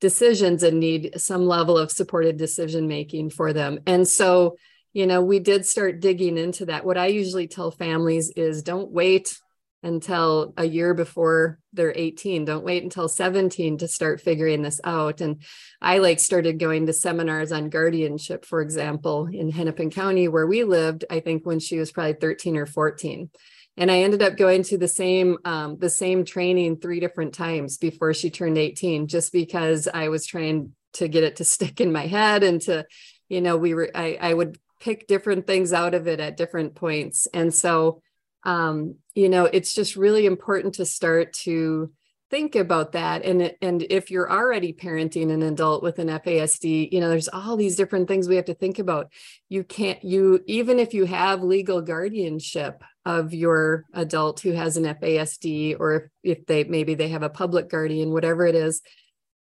decisions 0.00 0.62
and 0.62 0.80
need 0.80 1.12
some 1.16 1.46
level 1.46 1.78
of 1.78 1.92
supported 1.92 2.36
decision 2.36 2.88
making 2.88 3.30
for 3.30 3.52
them. 3.52 3.78
And 3.86 4.08
so, 4.08 4.56
you 4.94 5.06
know, 5.06 5.22
we 5.22 5.38
did 5.38 5.64
start 5.66 6.00
digging 6.00 6.38
into 6.38 6.66
that. 6.66 6.84
What 6.84 6.98
I 6.98 7.06
usually 7.06 7.46
tell 7.46 7.70
families 7.70 8.30
is 8.30 8.62
don't 8.62 8.90
wait 8.90 9.38
until 9.82 10.54
a 10.56 10.64
year 10.64 10.94
before 10.94 11.58
they're 11.72 11.92
18 11.94 12.44
don't 12.44 12.64
wait 12.64 12.82
until 12.82 13.08
17 13.08 13.78
to 13.78 13.88
start 13.88 14.20
figuring 14.20 14.62
this 14.62 14.80
out. 14.84 15.20
And 15.20 15.42
i 15.80 15.98
like 15.98 16.20
started 16.20 16.58
going 16.58 16.86
to 16.86 16.92
seminars 16.92 17.52
on 17.52 17.70
guardianship 17.70 18.44
for 18.44 18.60
example 18.60 19.26
in 19.26 19.50
hennepin 19.50 19.90
county 19.90 20.28
where 20.28 20.46
we 20.46 20.64
lived 20.64 21.04
i 21.10 21.20
think 21.20 21.44
when 21.44 21.60
she 21.60 21.78
was 21.78 21.92
probably 21.92 22.14
13 22.14 22.56
or 22.56 22.66
14 22.66 23.30
and 23.76 23.90
i 23.90 23.98
ended 23.98 24.22
up 24.22 24.36
going 24.36 24.62
to 24.64 24.78
the 24.78 24.88
same 24.88 25.38
um, 25.44 25.78
the 25.78 25.90
same 25.90 26.24
training 26.24 26.76
three 26.76 27.00
different 27.00 27.34
times 27.34 27.78
before 27.78 28.14
she 28.14 28.30
turned 28.30 28.58
18 28.58 29.08
just 29.08 29.32
because 29.32 29.88
i 29.92 30.08
was 30.08 30.26
trying 30.26 30.72
to 30.94 31.08
get 31.08 31.24
it 31.24 31.36
to 31.36 31.44
stick 31.44 31.80
in 31.80 31.92
my 31.92 32.06
head 32.06 32.42
and 32.42 32.60
to 32.62 32.86
you 33.28 33.40
know 33.40 33.56
we 33.56 33.74
were 33.74 33.90
i, 33.94 34.18
I 34.20 34.34
would 34.34 34.58
pick 34.82 35.06
different 35.06 35.46
things 35.46 35.72
out 35.72 35.94
of 35.94 36.08
it 36.08 36.18
at 36.18 36.36
different 36.36 36.74
points. 36.74 37.28
And 37.32 37.54
so 37.54 38.02
um, 38.42 38.96
you 39.14 39.28
know 39.28 39.44
it's 39.44 39.74
just 39.74 39.96
really 39.96 40.26
important 40.26 40.74
to 40.74 40.86
start 40.86 41.32
to 41.32 41.92
think 42.32 42.56
about 42.56 42.92
that. 42.92 43.24
And 43.26 43.54
and 43.60 43.86
if 43.90 44.10
you're 44.10 44.32
already 44.32 44.72
parenting 44.72 45.30
an 45.30 45.42
adult 45.42 45.82
with 45.82 45.98
an 45.98 46.08
FASD 46.08 46.90
you 46.90 46.98
know 46.98 47.10
there's 47.10 47.28
all 47.28 47.56
these 47.56 47.76
different 47.76 48.08
things 48.08 48.26
we 48.26 48.36
have 48.36 48.46
to 48.46 48.54
think 48.54 48.78
about. 48.78 49.12
You 49.50 49.62
can't 49.62 50.02
you 50.02 50.42
even 50.46 50.78
if 50.78 50.94
you 50.94 51.04
have 51.04 51.42
legal 51.42 51.82
guardianship 51.82 52.82
of 53.04 53.34
your 53.34 53.84
adult 53.92 54.40
who 54.40 54.52
has 54.52 54.78
an 54.78 54.84
FASD 54.84 55.76
or 55.78 55.94
if, 55.94 56.38
if 56.38 56.46
they 56.46 56.64
maybe 56.64 56.94
they 56.94 57.08
have 57.08 57.22
a 57.22 57.28
public 57.28 57.68
guardian 57.68 58.12
whatever 58.12 58.46
it 58.46 58.54
is 58.54 58.80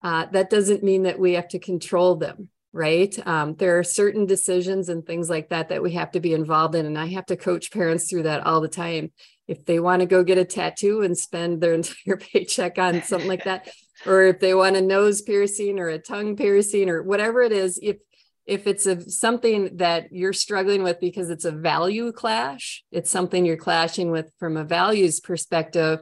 uh, 0.02 0.28
that 0.32 0.50
doesn't 0.50 0.82
mean 0.82 1.04
that 1.04 1.20
we 1.20 1.34
have 1.34 1.50
to 1.50 1.60
control 1.60 2.16
them 2.16 2.50
right? 2.74 3.18
Um, 3.26 3.56
there 3.56 3.80
are 3.80 3.84
certain 3.84 4.28
decisions 4.28 4.88
and 4.88 5.04
things 5.04 5.32
like 5.32 5.50
that 5.50 5.70
that 5.70 5.82
we 5.82 5.94
have 5.94 6.12
to 6.12 6.20
be 6.20 6.34
involved 6.34 6.76
in 6.76 6.86
and 6.86 6.98
i 6.98 7.08
have 7.08 7.26
to 7.26 7.36
coach 7.36 7.72
parents 7.72 8.08
through 8.08 8.24
that 8.24 8.46
all 8.46 8.62
the 8.62 8.68
time 8.68 9.12
if 9.48 9.66
they 9.66 9.80
want 9.80 10.02
to 10.02 10.06
go 10.06 10.24
get 10.24 10.38
a 10.38 10.46
tattoo 10.46 11.02
and 11.02 11.18
spend 11.18 11.62
their 11.62 11.74
entire 11.74 12.18
paycheck 12.18 12.78
on 12.78 13.02
something 13.04 13.28
like 13.28 13.44
that 13.46 13.70
or 14.06 14.24
if 14.24 14.40
they 14.40 14.54
want 14.54 14.76
a 14.76 14.82
nose 14.82 15.22
piercing 15.22 15.80
or 15.80 15.90
a 15.90 16.00
tongue 16.00 16.36
piercing 16.36 16.90
or 16.90 17.02
whatever 17.04 17.42
it 17.42 17.52
is 17.52 17.80
if 17.82 17.98
if 18.46 18.66
it's 18.66 18.86
a 18.86 19.10
something 19.10 19.78
that 19.78 20.12
you're 20.12 20.34
struggling 20.34 20.82
with 20.82 21.00
because 21.00 21.30
it's 21.30 21.46
a 21.46 21.52
value 21.52 22.12
clash 22.12 22.84
it's 22.92 23.10
something 23.10 23.46
you're 23.46 23.58
clashing 23.58 24.12
with 24.12 24.32
from 24.40 24.58
a 24.58 24.64
values 24.64 25.20
perspective 25.20 26.00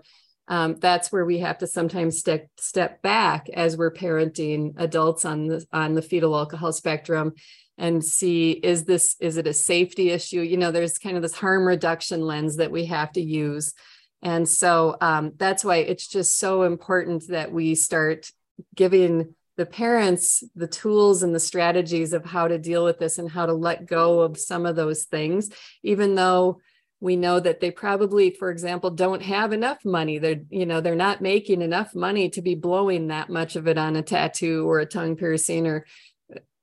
um, 0.47 0.75
that's 0.79 1.11
where 1.11 1.25
we 1.25 1.39
have 1.39 1.57
to 1.59 1.67
sometimes 1.67 2.19
step 2.19 2.47
step 2.59 3.01
back 3.01 3.49
as 3.49 3.75
we're 3.75 3.91
parenting 3.91 4.73
adults 4.77 5.25
on 5.25 5.47
the 5.47 5.65
on 5.71 5.93
the 5.93 6.01
fetal 6.01 6.35
alcohol 6.35 6.71
spectrum 6.71 7.33
and 7.77 8.03
see 8.03 8.51
is 8.51 8.85
this 8.85 9.15
is 9.19 9.37
it 9.37 9.47
a 9.47 9.53
safety 9.53 10.11
issue? 10.11 10.41
You 10.41 10.57
know 10.57 10.71
there's 10.71 10.97
kind 10.97 11.15
of 11.15 11.21
this 11.21 11.35
harm 11.35 11.65
reduction 11.65 12.21
lens 12.21 12.57
that 12.57 12.71
we 12.71 12.85
have 12.85 13.11
to 13.13 13.21
use. 13.21 13.73
And 14.21 14.47
so 14.47 14.97
um, 15.01 15.33
that's 15.37 15.63
why 15.63 15.77
it's 15.77 16.07
just 16.07 16.39
so 16.39 16.63
important 16.63 17.27
that 17.29 17.51
we 17.51 17.75
start 17.75 18.31
giving 18.73 19.35
the 19.57 19.65
parents 19.65 20.43
the 20.55 20.67
tools 20.67 21.23
and 21.23 21.33
the 21.33 21.39
strategies 21.39 22.11
of 22.11 22.25
how 22.25 22.47
to 22.47 22.57
deal 22.57 22.83
with 22.83 22.99
this 22.99 23.17
and 23.17 23.29
how 23.29 23.45
to 23.45 23.53
let 23.53 23.85
go 23.85 24.21
of 24.21 24.37
some 24.37 24.65
of 24.65 24.75
those 24.75 25.05
things 25.05 25.49
even 25.83 26.15
though 26.15 26.59
we 26.99 27.15
know 27.15 27.39
that 27.39 27.59
they 27.59 27.71
probably 27.71 28.31
for 28.31 28.49
example 28.49 28.89
don't 28.89 29.21
have 29.21 29.53
enough 29.53 29.83
money. 29.85 30.17
They're 30.17 30.41
you 30.49 30.65
know 30.65 30.81
they're 30.81 30.95
not 30.95 31.21
making 31.21 31.61
enough 31.61 31.93
money 31.93 32.29
to 32.29 32.41
be 32.41 32.55
blowing 32.55 33.07
that 33.07 33.29
much 33.29 33.55
of 33.55 33.67
it 33.67 33.77
on 33.77 33.95
a 33.95 34.01
tattoo 34.01 34.67
or 34.67 34.79
a 34.79 34.85
tongue 34.85 35.15
piercing 35.15 35.67
or 35.67 35.85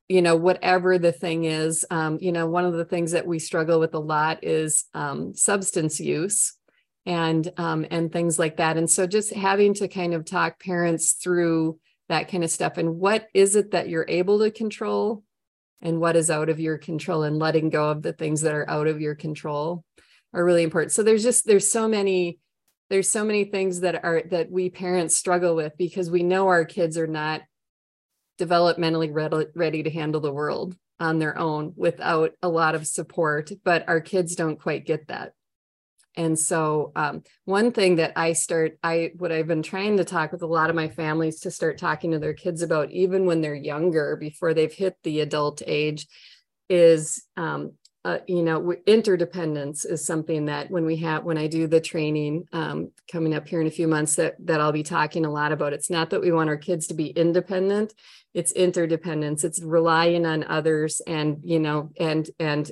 you 0.08 0.22
know 0.22 0.36
whatever 0.36 0.98
the 0.98 1.12
thing 1.12 1.44
is 1.44 1.84
um, 1.90 2.18
you 2.20 2.32
know 2.32 2.46
one 2.46 2.64
of 2.64 2.74
the 2.74 2.84
things 2.84 3.12
that 3.12 3.26
we 3.26 3.38
struggle 3.38 3.80
with 3.80 3.94
a 3.94 3.98
lot 3.98 4.42
is 4.42 4.84
um, 4.94 5.34
substance 5.34 6.00
use 6.00 6.56
and 7.06 7.50
um, 7.56 7.86
and 7.90 8.12
things 8.12 8.38
like 8.38 8.58
that. 8.58 8.76
And 8.76 8.88
so 8.88 9.06
just 9.06 9.32
having 9.32 9.74
to 9.74 9.88
kind 9.88 10.14
of 10.14 10.24
talk 10.24 10.60
parents 10.60 11.12
through 11.12 11.78
that 12.08 12.28
kind 12.28 12.44
of 12.44 12.50
stuff 12.50 12.76
and 12.76 12.98
what 12.98 13.26
is 13.32 13.56
it 13.56 13.70
that 13.70 13.88
you're 13.88 14.06
able 14.08 14.40
to 14.40 14.50
control 14.50 15.22
and 15.80 15.98
what 15.98 16.14
is 16.14 16.30
out 16.30 16.48
of 16.48 16.60
your 16.60 16.76
control 16.76 17.22
and 17.22 17.38
letting 17.38 17.70
go 17.70 17.90
of 17.90 18.02
the 18.02 18.12
things 18.12 18.42
that 18.42 18.54
are 18.54 18.68
out 18.68 18.86
of 18.86 19.00
your 19.00 19.14
control 19.14 19.84
are 20.34 20.44
really 20.44 20.62
important. 20.62 20.92
So 20.92 21.02
there's 21.02 21.22
just 21.22 21.46
there's 21.46 21.70
so 21.70 21.88
many 21.88 22.38
there's 22.90 23.08
so 23.08 23.24
many 23.24 23.44
things 23.44 23.80
that 23.80 24.04
are 24.04 24.22
that 24.30 24.50
we 24.50 24.68
parents 24.68 25.16
struggle 25.16 25.56
with 25.56 25.72
because 25.78 26.10
we 26.10 26.22
know 26.22 26.48
our 26.48 26.64
kids 26.64 26.98
are 26.98 27.06
not 27.06 27.42
developmentally 28.42 29.10
ready, 29.54 29.82
to 29.82 29.90
handle 29.90 30.20
the 30.20 30.32
world 30.32 30.76
on 31.00 31.18
their 31.18 31.38
own 31.38 31.72
without 31.76 32.32
a 32.42 32.48
lot 32.48 32.74
of 32.74 32.86
support 32.86 33.50
but 33.64 33.88
our 33.88 34.00
kids 34.00 34.34
don't 34.34 34.60
quite 34.60 34.86
get 34.86 35.08
that 35.08 35.32
and 36.16 36.38
so 36.38 36.92
um, 36.94 37.22
one 37.44 37.72
thing 37.72 37.96
that 37.96 38.12
i 38.16 38.32
start 38.32 38.78
i 38.82 39.10
what 39.16 39.32
i've 39.32 39.48
been 39.48 39.62
trying 39.62 39.96
to 39.96 40.04
talk 40.04 40.30
with 40.30 40.42
a 40.42 40.46
lot 40.46 40.70
of 40.70 40.76
my 40.76 40.88
families 40.88 41.40
to 41.40 41.50
start 41.50 41.78
talking 41.78 42.12
to 42.12 42.18
their 42.18 42.34
kids 42.34 42.62
about 42.62 42.90
even 42.90 43.26
when 43.26 43.40
they're 43.40 43.54
younger 43.54 44.16
before 44.16 44.54
they've 44.54 44.72
hit 44.74 44.96
the 45.02 45.20
adult 45.20 45.62
age 45.66 46.06
is 46.68 47.24
um, 47.36 47.72
uh, 48.04 48.18
you 48.26 48.42
know, 48.42 48.74
interdependence 48.86 49.84
is 49.84 50.04
something 50.04 50.46
that 50.46 50.70
when 50.70 50.84
we 50.84 50.96
have 50.96 51.22
when 51.22 51.38
I 51.38 51.46
do 51.46 51.68
the 51.68 51.80
training 51.80 52.48
um, 52.52 52.90
coming 53.10 53.32
up 53.32 53.46
here 53.46 53.60
in 53.60 53.68
a 53.68 53.70
few 53.70 53.86
months 53.86 54.16
that 54.16 54.34
that 54.40 54.60
I'll 54.60 54.72
be 54.72 54.82
talking 54.82 55.24
a 55.24 55.30
lot 55.30 55.52
about. 55.52 55.72
It's 55.72 55.90
not 55.90 56.10
that 56.10 56.20
we 56.20 56.32
want 56.32 56.50
our 56.50 56.56
kids 56.56 56.88
to 56.88 56.94
be 56.94 57.08
independent; 57.08 57.94
it's 58.34 58.52
interdependence. 58.52 59.44
It's 59.44 59.62
relying 59.62 60.26
on 60.26 60.44
others, 60.44 61.00
and 61.06 61.38
you 61.42 61.58
know, 61.58 61.90
and 61.98 62.28
and 62.38 62.70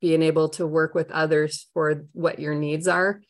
being 0.00 0.22
able 0.22 0.48
to 0.50 0.66
work 0.66 0.94
with 0.94 1.10
others 1.10 1.68
for 1.74 2.04
what 2.12 2.38
your 2.38 2.54
needs 2.54 2.88
are. 2.88 3.20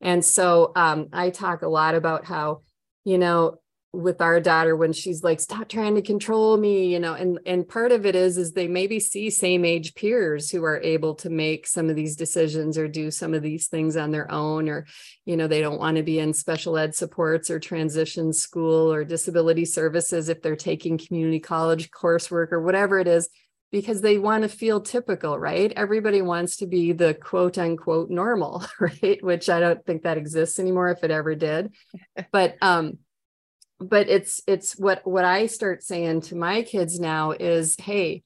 And 0.00 0.24
so 0.24 0.72
um, 0.76 1.08
I 1.12 1.30
talk 1.30 1.62
a 1.62 1.68
lot 1.68 1.94
about 1.94 2.24
how 2.24 2.62
you 3.04 3.18
know 3.18 3.56
with 3.92 4.20
our 4.20 4.38
daughter 4.38 4.76
when 4.76 4.92
she's 4.92 5.24
like 5.24 5.40
stop 5.40 5.68
trying 5.68 5.96
to 5.96 6.02
control 6.02 6.56
me 6.56 6.92
you 6.92 7.00
know 7.00 7.14
and 7.14 7.40
and 7.44 7.68
part 7.68 7.90
of 7.90 8.06
it 8.06 8.14
is 8.14 8.38
is 8.38 8.52
they 8.52 8.68
maybe 8.68 9.00
see 9.00 9.28
same 9.30 9.64
age 9.64 9.96
peers 9.96 10.48
who 10.48 10.62
are 10.62 10.80
able 10.80 11.16
to 11.16 11.28
make 11.28 11.66
some 11.66 11.90
of 11.90 11.96
these 11.96 12.14
decisions 12.14 12.78
or 12.78 12.86
do 12.86 13.10
some 13.10 13.34
of 13.34 13.42
these 13.42 13.66
things 13.66 13.96
on 13.96 14.12
their 14.12 14.30
own 14.30 14.68
or 14.68 14.86
you 15.24 15.36
know 15.36 15.48
they 15.48 15.60
don't 15.60 15.80
want 15.80 15.96
to 15.96 16.04
be 16.04 16.20
in 16.20 16.32
special 16.32 16.78
ed 16.78 16.94
supports 16.94 17.50
or 17.50 17.58
transition 17.58 18.32
school 18.32 18.92
or 18.92 19.02
disability 19.02 19.64
services 19.64 20.28
if 20.28 20.40
they're 20.40 20.54
taking 20.54 20.96
community 20.96 21.40
college 21.40 21.90
coursework 21.90 22.52
or 22.52 22.62
whatever 22.62 23.00
it 23.00 23.08
is 23.08 23.28
because 23.72 24.00
they 24.00 24.18
want 24.18 24.42
to 24.42 24.48
feel 24.48 24.80
typical, 24.80 25.38
right? 25.38 25.72
Everybody 25.76 26.22
wants 26.22 26.56
to 26.56 26.66
be 26.66 26.92
the 26.92 27.14
quote 27.14 27.56
unquote 27.56 28.10
normal, 28.10 28.64
right? 28.80 29.22
Which 29.22 29.48
I 29.48 29.60
don't 29.60 29.84
think 29.86 30.02
that 30.02 30.18
exists 30.18 30.58
anymore 30.58 30.90
if 30.90 31.04
it 31.04 31.12
ever 31.12 31.34
did. 31.34 31.72
But 32.32 32.56
um 32.60 32.98
but 33.80 34.08
it's 34.08 34.42
it's 34.46 34.78
what 34.78 35.06
what 35.06 35.24
i 35.24 35.46
start 35.46 35.82
saying 35.82 36.20
to 36.20 36.36
my 36.36 36.62
kids 36.62 37.00
now 37.00 37.32
is 37.32 37.76
hey 37.78 38.22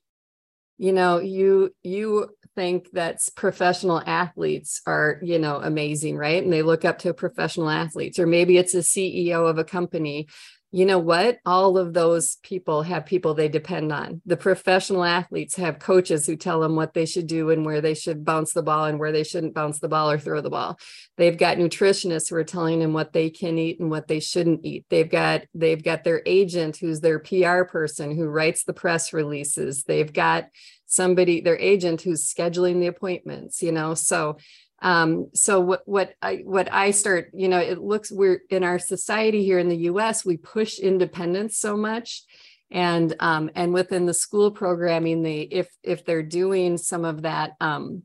you 0.78 0.92
know 0.92 1.18
you 1.18 1.72
you 1.82 2.28
think 2.54 2.90
that 2.92 3.20
professional 3.34 4.00
athletes 4.06 4.80
are 4.86 5.18
you 5.22 5.38
know 5.38 5.56
amazing 5.56 6.16
right? 6.16 6.42
And 6.42 6.52
they 6.52 6.62
look 6.62 6.84
up 6.84 6.98
to 7.00 7.14
professional 7.14 7.68
athletes 7.68 8.18
or 8.18 8.26
maybe 8.26 8.58
it's 8.58 8.74
a 8.74 8.78
ceo 8.78 9.48
of 9.48 9.58
a 9.58 9.64
company 9.64 10.28
you 10.74 10.86
know 10.86 10.98
what? 10.98 11.38
All 11.46 11.78
of 11.78 11.94
those 11.94 12.38
people 12.42 12.82
have 12.82 13.06
people 13.06 13.32
they 13.32 13.48
depend 13.48 13.92
on. 13.92 14.20
The 14.26 14.36
professional 14.36 15.04
athletes 15.04 15.54
have 15.54 15.78
coaches 15.78 16.26
who 16.26 16.34
tell 16.34 16.58
them 16.58 16.74
what 16.74 16.94
they 16.94 17.06
should 17.06 17.28
do 17.28 17.50
and 17.50 17.64
where 17.64 17.80
they 17.80 17.94
should 17.94 18.24
bounce 18.24 18.54
the 18.54 18.62
ball 18.62 18.86
and 18.86 18.98
where 18.98 19.12
they 19.12 19.22
shouldn't 19.22 19.54
bounce 19.54 19.78
the 19.78 19.86
ball 19.86 20.10
or 20.10 20.18
throw 20.18 20.40
the 20.40 20.50
ball. 20.50 20.76
They've 21.16 21.38
got 21.38 21.58
nutritionists 21.58 22.28
who 22.28 22.34
are 22.34 22.42
telling 22.42 22.80
them 22.80 22.92
what 22.92 23.12
they 23.12 23.30
can 23.30 23.56
eat 23.56 23.78
and 23.78 23.88
what 23.88 24.08
they 24.08 24.18
shouldn't 24.18 24.64
eat. 24.64 24.84
They've 24.90 25.08
got 25.08 25.42
they've 25.54 25.82
got 25.82 26.02
their 26.02 26.22
agent 26.26 26.78
who's 26.78 27.00
their 27.00 27.20
PR 27.20 27.62
person 27.62 28.10
who 28.16 28.26
writes 28.26 28.64
the 28.64 28.72
press 28.72 29.12
releases. 29.12 29.84
They've 29.84 30.12
got 30.12 30.48
somebody 30.86 31.40
their 31.40 31.58
agent 31.58 32.02
who's 32.02 32.32
scheduling 32.32 32.80
the 32.80 32.88
appointments, 32.88 33.62
you 33.62 33.70
know. 33.70 33.94
So 33.94 34.38
um, 34.84 35.30
so 35.32 35.60
what 35.60 35.80
what 35.86 36.14
I 36.20 36.42
what 36.44 36.70
I 36.70 36.90
start, 36.90 37.30
you 37.32 37.48
know, 37.48 37.58
it 37.58 37.78
looks 37.78 38.12
we're 38.12 38.42
in 38.50 38.62
our 38.62 38.78
society 38.78 39.42
here 39.42 39.58
in 39.58 39.70
the 39.70 39.84
U.S. 39.88 40.26
We 40.26 40.36
push 40.36 40.78
independence 40.78 41.56
so 41.56 41.74
much, 41.74 42.22
and 42.70 43.16
um, 43.18 43.50
and 43.54 43.72
within 43.72 44.04
the 44.04 44.12
school 44.12 44.50
programming, 44.50 45.22
they 45.22 45.40
if 45.40 45.68
if 45.82 46.04
they're 46.04 46.22
doing 46.22 46.76
some 46.76 47.06
of 47.06 47.22
that 47.22 47.52
um, 47.62 48.02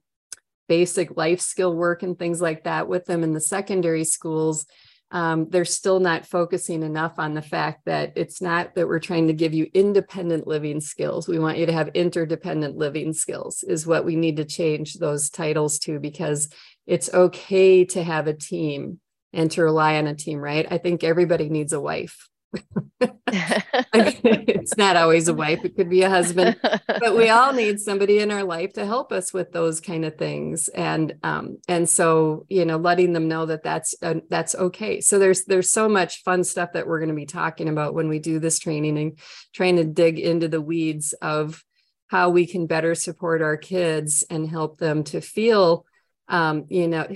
basic 0.70 1.18
life 1.18 1.42
skill 1.42 1.76
work 1.76 2.02
and 2.02 2.18
things 2.18 2.42
like 2.42 2.64
that 2.64 2.88
with 2.88 3.04
them 3.04 3.26
in 3.26 3.34
the 3.34 3.42
secondary 3.42 4.06
schools, 4.06 4.66
um, 5.12 5.48
they're 5.50 5.66
still 5.66 6.00
not 6.00 6.26
focusing 6.26 6.84
enough 6.84 7.18
on 7.18 7.34
the 7.34 7.42
fact 7.42 7.86
that 7.86 8.14
it's 8.16 8.42
not 8.42 8.76
that 8.76 8.88
we're 8.88 9.00
trying 9.00 9.28
to 9.28 9.34
give 9.34 9.54
you 9.54 9.70
independent 9.74 10.46
living 10.46 10.80
skills. 10.82 11.28
We 11.28 11.40
want 11.40 11.58
you 11.58 11.66
to 11.66 11.74
have 11.74 11.90
interdependent 11.90 12.78
living 12.78 13.14
skills, 13.14 13.64
is 13.64 13.88
what 13.88 14.06
we 14.06 14.16
need 14.16 14.38
to 14.38 14.46
change 14.46 14.96
those 14.96 15.30
titles 15.30 15.80
to 15.80 16.00
because 16.00 16.50
it's 16.86 17.12
okay 17.14 17.86
to 17.86 18.04
have 18.04 18.28
a 18.28 18.34
team 18.34 19.00
and 19.34 19.50
to 19.52 19.64
rely 19.64 19.98
on 19.98 20.08
a 20.08 20.16
team, 20.16 20.40
right? 20.40 20.68
I 20.70 20.78
think 20.78 21.04
everybody 21.04 21.50
needs 21.50 21.74
a 21.74 21.82
wife. 21.82 22.28
it's 23.02 24.76
not 24.78 24.96
always 24.96 25.28
a 25.28 25.34
wife, 25.34 25.64
it 25.64 25.76
could 25.76 25.90
be 25.90 26.02
a 26.02 26.10
husband, 26.10 26.58
but 26.62 27.16
we 27.16 27.30
all 27.30 27.54
need 27.54 27.80
somebody 27.80 28.20
in 28.20 28.32
our 28.32 28.44
life 28.44 28.74
to 28.74 28.86
help 28.86 29.12
us 29.12 29.32
with 29.34 29.52
those 29.52 29.80
kind 29.80 30.04
of 30.06 30.18
things. 30.18 30.68
And 30.70 31.16
um, 31.24 31.58
and 31.68 31.88
so 31.88 32.46
you 32.50 32.66
know, 32.66 32.78
letting 32.78 33.14
them 33.14 33.28
know 33.28 33.46
that 33.46 33.64
that's 33.64 33.96
uh, 34.02 34.16
that's 34.30 34.56
okay. 34.56 35.02
So 35.02 35.20
there's 35.20 35.46
there's 35.46 35.70
so 35.70 35.88
much 35.88 36.24
fun 36.24 36.44
stuff 36.44 36.74
that 36.74 36.88
we're 36.88 37.00
going 37.00 37.10
to 37.10 37.16
be 37.16 37.26
talking 37.26 37.70
about 37.70 37.94
when 37.94 38.10
we 38.10 38.20
do 38.20 38.40
this 38.40 38.60
training 38.60 38.98
and 38.98 39.20
trying 39.54 39.76
to 39.76 39.84
dig 39.84 40.20
into 40.20 40.48
the 40.48 40.62
weeds 40.62 41.14
of 41.14 41.64
how 42.08 42.32
we 42.32 42.48
can 42.48 42.66
better 42.66 42.96
support 42.96 43.42
our 43.42 43.58
kids 43.58 44.24
and 44.30 44.50
help 44.50 44.80
them 44.80 45.04
to 45.04 45.22
feel 45.22 45.86
um, 46.28 46.66
you 46.70 46.88
know 46.88 47.08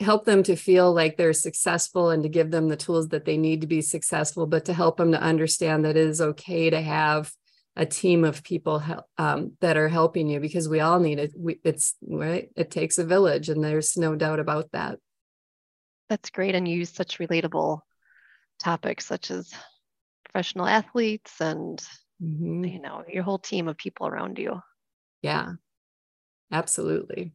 help 0.00 0.24
them 0.24 0.42
to 0.42 0.56
feel 0.56 0.92
like 0.92 1.16
they're 1.16 1.32
successful 1.32 2.10
and 2.10 2.22
to 2.22 2.28
give 2.28 2.50
them 2.50 2.68
the 2.68 2.76
tools 2.76 3.08
that 3.08 3.26
they 3.26 3.36
need 3.36 3.60
to 3.60 3.66
be 3.66 3.82
successful, 3.82 4.46
but 4.46 4.64
to 4.64 4.72
help 4.72 4.96
them 4.96 5.12
to 5.12 5.20
understand 5.20 5.84
that 5.84 5.96
it 5.96 6.08
is 6.08 6.20
okay 6.20 6.70
to 6.70 6.80
have 6.80 7.30
a 7.76 7.86
team 7.86 8.24
of 8.24 8.42
people 8.42 8.82
um, 9.18 9.52
that 9.60 9.76
are 9.76 9.88
helping 9.88 10.28
you 10.28 10.40
because 10.40 10.68
we 10.68 10.80
all 10.80 10.98
need 10.98 11.18
it. 11.18 11.32
We, 11.36 11.60
it's 11.64 11.94
right. 12.02 12.48
It 12.56 12.70
takes 12.70 12.98
a 12.98 13.04
village, 13.04 13.48
and 13.48 13.62
there's 13.62 13.96
no 13.96 14.16
doubt 14.16 14.40
about 14.40 14.72
that. 14.72 14.98
That's 16.08 16.30
great, 16.30 16.54
and 16.54 16.66
you 16.66 16.78
use 16.78 16.90
such 16.90 17.18
relatable 17.18 17.80
topics 18.58 19.06
such 19.06 19.30
as 19.30 19.52
professional 20.24 20.66
athletes 20.66 21.40
and 21.40 21.78
mm-hmm. 22.22 22.64
you 22.64 22.80
know 22.80 23.04
your 23.08 23.22
whole 23.22 23.38
team 23.38 23.68
of 23.68 23.76
people 23.76 24.06
around 24.06 24.38
you. 24.38 24.60
Yeah, 25.22 25.52
absolutely. 26.52 27.32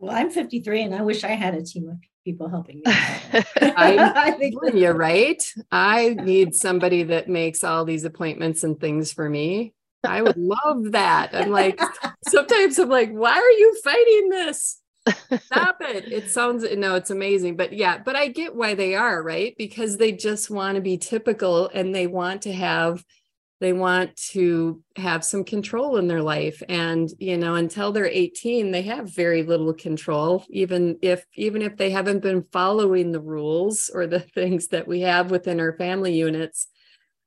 Well, 0.00 0.16
I'm 0.16 0.30
53 0.30 0.84
and 0.84 0.94
I 0.94 1.02
wish 1.02 1.24
I 1.24 1.32
had 1.32 1.54
a 1.54 1.62
team 1.62 1.86
of 1.88 1.98
people 2.24 2.48
helping 2.48 2.76
me. 2.76 2.82
I, 2.86 4.12
I 4.16 4.30
think 4.32 4.54
you're 4.72 4.94
right. 4.94 5.42
I 5.70 6.14
need 6.14 6.54
somebody 6.54 7.02
that 7.04 7.28
makes 7.28 7.62
all 7.62 7.84
these 7.84 8.04
appointments 8.04 8.64
and 8.64 8.80
things 8.80 9.12
for 9.12 9.28
me. 9.28 9.74
I 10.02 10.22
would 10.22 10.38
love 10.38 10.92
that. 10.92 11.34
I'm 11.34 11.50
like, 11.50 11.78
sometimes 12.28 12.78
I'm 12.78 12.88
like, 12.88 13.10
why 13.10 13.32
are 13.36 13.50
you 13.50 13.78
fighting 13.84 14.28
this? 14.30 14.80
Stop 15.44 15.78
it. 15.82 16.10
It 16.10 16.30
sounds, 16.30 16.64
no, 16.76 16.94
it's 16.94 17.10
amazing. 17.10 17.56
But 17.56 17.74
yeah, 17.74 17.98
but 17.98 18.16
I 18.16 18.28
get 18.28 18.56
why 18.56 18.74
they 18.74 18.94
are, 18.94 19.22
right? 19.22 19.54
Because 19.58 19.98
they 19.98 20.12
just 20.12 20.48
want 20.48 20.76
to 20.76 20.80
be 20.80 20.96
typical 20.96 21.70
and 21.74 21.94
they 21.94 22.06
want 22.06 22.42
to 22.42 22.52
have 22.52 23.04
they 23.60 23.72
want 23.72 24.16
to 24.16 24.82
have 24.96 25.24
some 25.24 25.44
control 25.44 25.96
in 25.98 26.08
their 26.08 26.22
life. 26.22 26.62
And 26.68 27.08
you 27.18 27.36
know 27.36 27.54
until 27.54 27.92
they're 27.92 28.06
18 28.06 28.70
they 28.70 28.82
have 28.82 29.14
very 29.14 29.42
little 29.42 29.74
control 29.74 30.44
even 30.50 30.98
if 31.02 31.24
even 31.34 31.62
if 31.62 31.76
they 31.76 31.90
haven't 31.90 32.20
been 32.20 32.44
following 32.52 33.12
the 33.12 33.20
rules 33.20 33.90
or 33.92 34.06
the 34.06 34.20
things 34.34 34.68
that 34.68 34.88
we 34.88 35.00
have 35.02 35.30
within 35.30 35.60
our 35.60 35.76
family 35.76 36.14
units. 36.14 36.66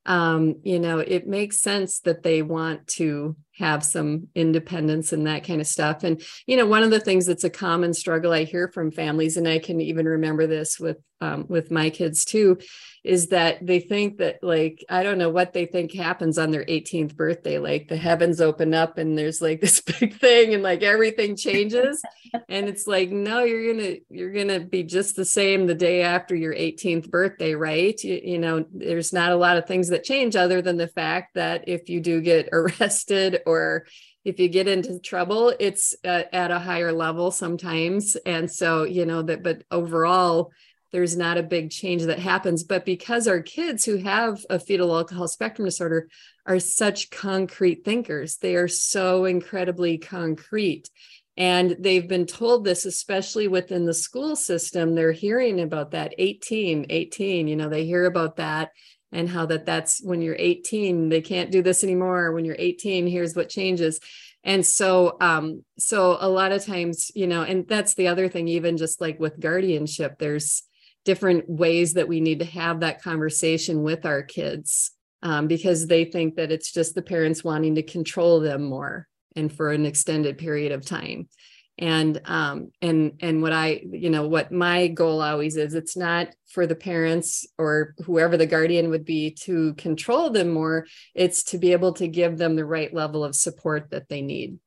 Um, 0.06 0.56
you 0.64 0.78
know, 0.80 0.98
it 0.98 1.26
makes 1.26 1.60
sense 1.60 2.00
that 2.00 2.22
they 2.22 2.42
want 2.42 2.86
to 2.88 3.36
have 3.58 3.84
some 3.84 4.28
independence 4.34 5.12
and 5.12 5.26
that 5.26 5.44
kind 5.44 5.60
of 5.60 5.66
stuff. 5.66 6.02
And, 6.02 6.22
you 6.46 6.56
know, 6.56 6.66
one 6.66 6.82
of 6.82 6.90
the 6.90 7.00
things 7.00 7.26
that's 7.26 7.44
a 7.44 7.50
common 7.50 7.94
struggle 7.94 8.32
I 8.32 8.44
hear 8.44 8.68
from 8.68 8.90
families, 8.90 9.36
and 9.36 9.46
I 9.46 9.58
can 9.58 9.80
even 9.80 10.06
remember 10.06 10.46
this 10.46 10.78
with 10.80 10.98
um, 11.20 11.46
with 11.48 11.70
my 11.70 11.90
kids 11.90 12.24
too, 12.24 12.58
is 13.02 13.28
that 13.28 13.64
they 13.64 13.80
think 13.80 14.18
that 14.18 14.38
like 14.42 14.84
I 14.88 15.02
don't 15.02 15.18
know 15.18 15.30
what 15.30 15.52
they 15.52 15.66
think 15.66 15.92
happens 15.92 16.38
on 16.38 16.50
their 16.50 16.64
18th 16.64 17.14
birthday. 17.14 17.58
Like 17.58 17.88
the 17.88 17.96
heavens 17.96 18.40
open 18.40 18.74
up 18.74 18.98
and 18.98 19.16
there's 19.16 19.40
like 19.40 19.60
this 19.60 19.80
big 19.80 20.18
thing 20.18 20.54
and 20.54 20.62
like 20.62 20.82
everything 20.82 21.36
changes. 21.36 22.02
and 22.48 22.68
it's 22.68 22.86
like, 22.86 23.10
no, 23.10 23.44
you're 23.44 23.74
gonna 23.74 23.96
you're 24.10 24.32
gonna 24.32 24.60
be 24.60 24.82
just 24.82 25.16
the 25.16 25.24
same 25.24 25.66
the 25.66 25.74
day 25.74 26.02
after 26.02 26.34
your 26.34 26.54
18th 26.54 27.10
birthday, 27.10 27.54
right? 27.54 27.98
You, 28.02 28.20
you 28.22 28.38
know, 28.38 28.64
there's 28.72 29.12
not 29.12 29.32
a 29.32 29.36
lot 29.36 29.56
of 29.56 29.66
things 29.66 29.88
that 29.88 30.04
change 30.04 30.36
other 30.36 30.62
than 30.62 30.76
the 30.76 30.88
fact 30.88 31.34
that 31.34 31.68
if 31.68 31.88
you 31.88 32.00
do 32.00 32.20
get 32.20 32.48
arrested 32.52 33.40
or 33.46 33.86
if 34.24 34.40
you 34.40 34.48
get 34.48 34.68
into 34.68 34.98
trouble 34.98 35.52
it's 35.60 35.94
uh, 36.04 36.22
at 36.32 36.50
a 36.50 36.58
higher 36.58 36.92
level 36.92 37.30
sometimes. 37.30 38.16
And 38.26 38.50
so 38.50 38.84
you 38.84 39.06
know 39.06 39.22
that 39.22 39.42
but 39.42 39.62
overall 39.70 40.52
there's 40.92 41.16
not 41.16 41.38
a 41.38 41.42
big 41.42 41.70
change 41.70 42.04
that 42.04 42.20
happens. 42.20 42.62
But 42.62 42.84
because 42.84 43.26
our 43.26 43.40
kids 43.40 43.84
who 43.84 43.96
have 43.96 44.46
a 44.48 44.60
fetal 44.60 44.94
alcohol 44.94 45.26
spectrum 45.26 45.66
disorder 45.66 46.08
are 46.46 46.60
such 46.60 47.10
concrete 47.10 47.84
thinkers 47.84 48.36
they 48.36 48.56
are 48.56 48.68
so 48.68 49.24
incredibly 49.24 49.98
concrete. 49.98 50.88
And 51.36 51.76
they've 51.80 52.06
been 52.06 52.26
told 52.26 52.64
this 52.64 52.84
especially 52.86 53.48
within 53.48 53.86
the 53.86 53.94
school 53.94 54.36
system 54.36 54.94
they're 54.94 55.12
hearing 55.12 55.60
about 55.60 55.90
that. 55.90 56.14
18 56.16 56.86
18 56.88 57.48
you 57.48 57.56
know 57.56 57.68
they 57.68 57.84
hear 57.84 58.06
about 58.06 58.36
that 58.36 58.70
and 59.12 59.28
how 59.28 59.46
that 59.46 59.66
that's 59.66 60.00
when 60.02 60.20
you're 60.20 60.36
18 60.38 61.08
they 61.08 61.20
can't 61.20 61.50
do 61.50 61.62
this 61.62 61.84
anymore. 61.84 62.32
When 62.32 62.44
you're 62.44 62.56
18 62.58 63.06
here's 63.06 63.36
what 63.36 63.48
changes. 63.48 64.00
And 64.42 64.64
so 64.64 65.16
um 65.20 65.64
so 65.78 66.16
a 66.20 66.28
lot 66.28 66.52
of 66.52 66.64
times 66.64 67.10
you 67.14 67.26
know 67.26 67.42
and 67.42 67.66
that's 67.68 67.94
the 67.94 68.08
other 68.08 68.28
thing 68.28 68.48
even 68.48 68.76
just 68.76 69.00
like 69.00 69.18
with 69.18 69.40
guardianship 69.40 70.18
there's 70.18 70.64
different 71.04 71.48
ways 71.48 71.94
that 71.94 72.08
we 72.08 72.20
need 72.20 72.38
to 72.38 72.44
have 72.46 72.80
that 72.80 73.02
conversation 73.02 73.82
with 73.82 74.06
our 74.06 74.22
kids 74.22 74.90
um, 75.22 75.46
because 75.48 75.86
they 75.86 76.04
think 76.04 76.36
that 76.36 76.50
it's 76.50 76.72
just 76.72 76.94
the 76.94 77.02
parents 77.02 77.44
wanting 77.44 77.74
to 77.74 77.82
control 77.82 78.40
them 78.40 78.62
more 78.62 79.06
and 79.36 79.52
for 79.52 79.70
an 79.70 79.86
extended 79.86 80.38
period 80.38 80.72
of 80.72 80.84
time 80.84 81.28
and 81.76 82.20
um 82.24 82.70
and 82.80 83.14
and 83.20 83.42
what 83.42 83.52
i 83.52 83.80
you 83.90 84.08
know 84.08 84.28
what 84.28 84.52
my 84.52 84.86
goal 84.86 85.20
always 85.20 85.56
is 85.56 85.74
it's 85.74 85.96
not 85.96 86.28
for 86.54 86.68
the 86.68 86.76
parents 86.76 87.46
or 87.58 87.96
whoever 88.04 88.36
the 88.36 88.46
guardian 88.46 88.88
would 88.88 89.04
be 89.04 89.32
to 89.32 89.74
control 89.74 90.30
them 90.30 90.50
more. 90.50 90.86
It's 91.12 91.42
to 91.44 91.58
be 91.58 91.72
able 91.72 91.94
to 91.94 92.06
give 92.06 92.38
them 92.38 92.54
the 92.54 92.64
right 92.64 92.94
level 92.94 93.24
of 93.24 93.34
support 93.34 93.90
that 93.90 94.08
they 94.08 94.22
need. 94.22 94.60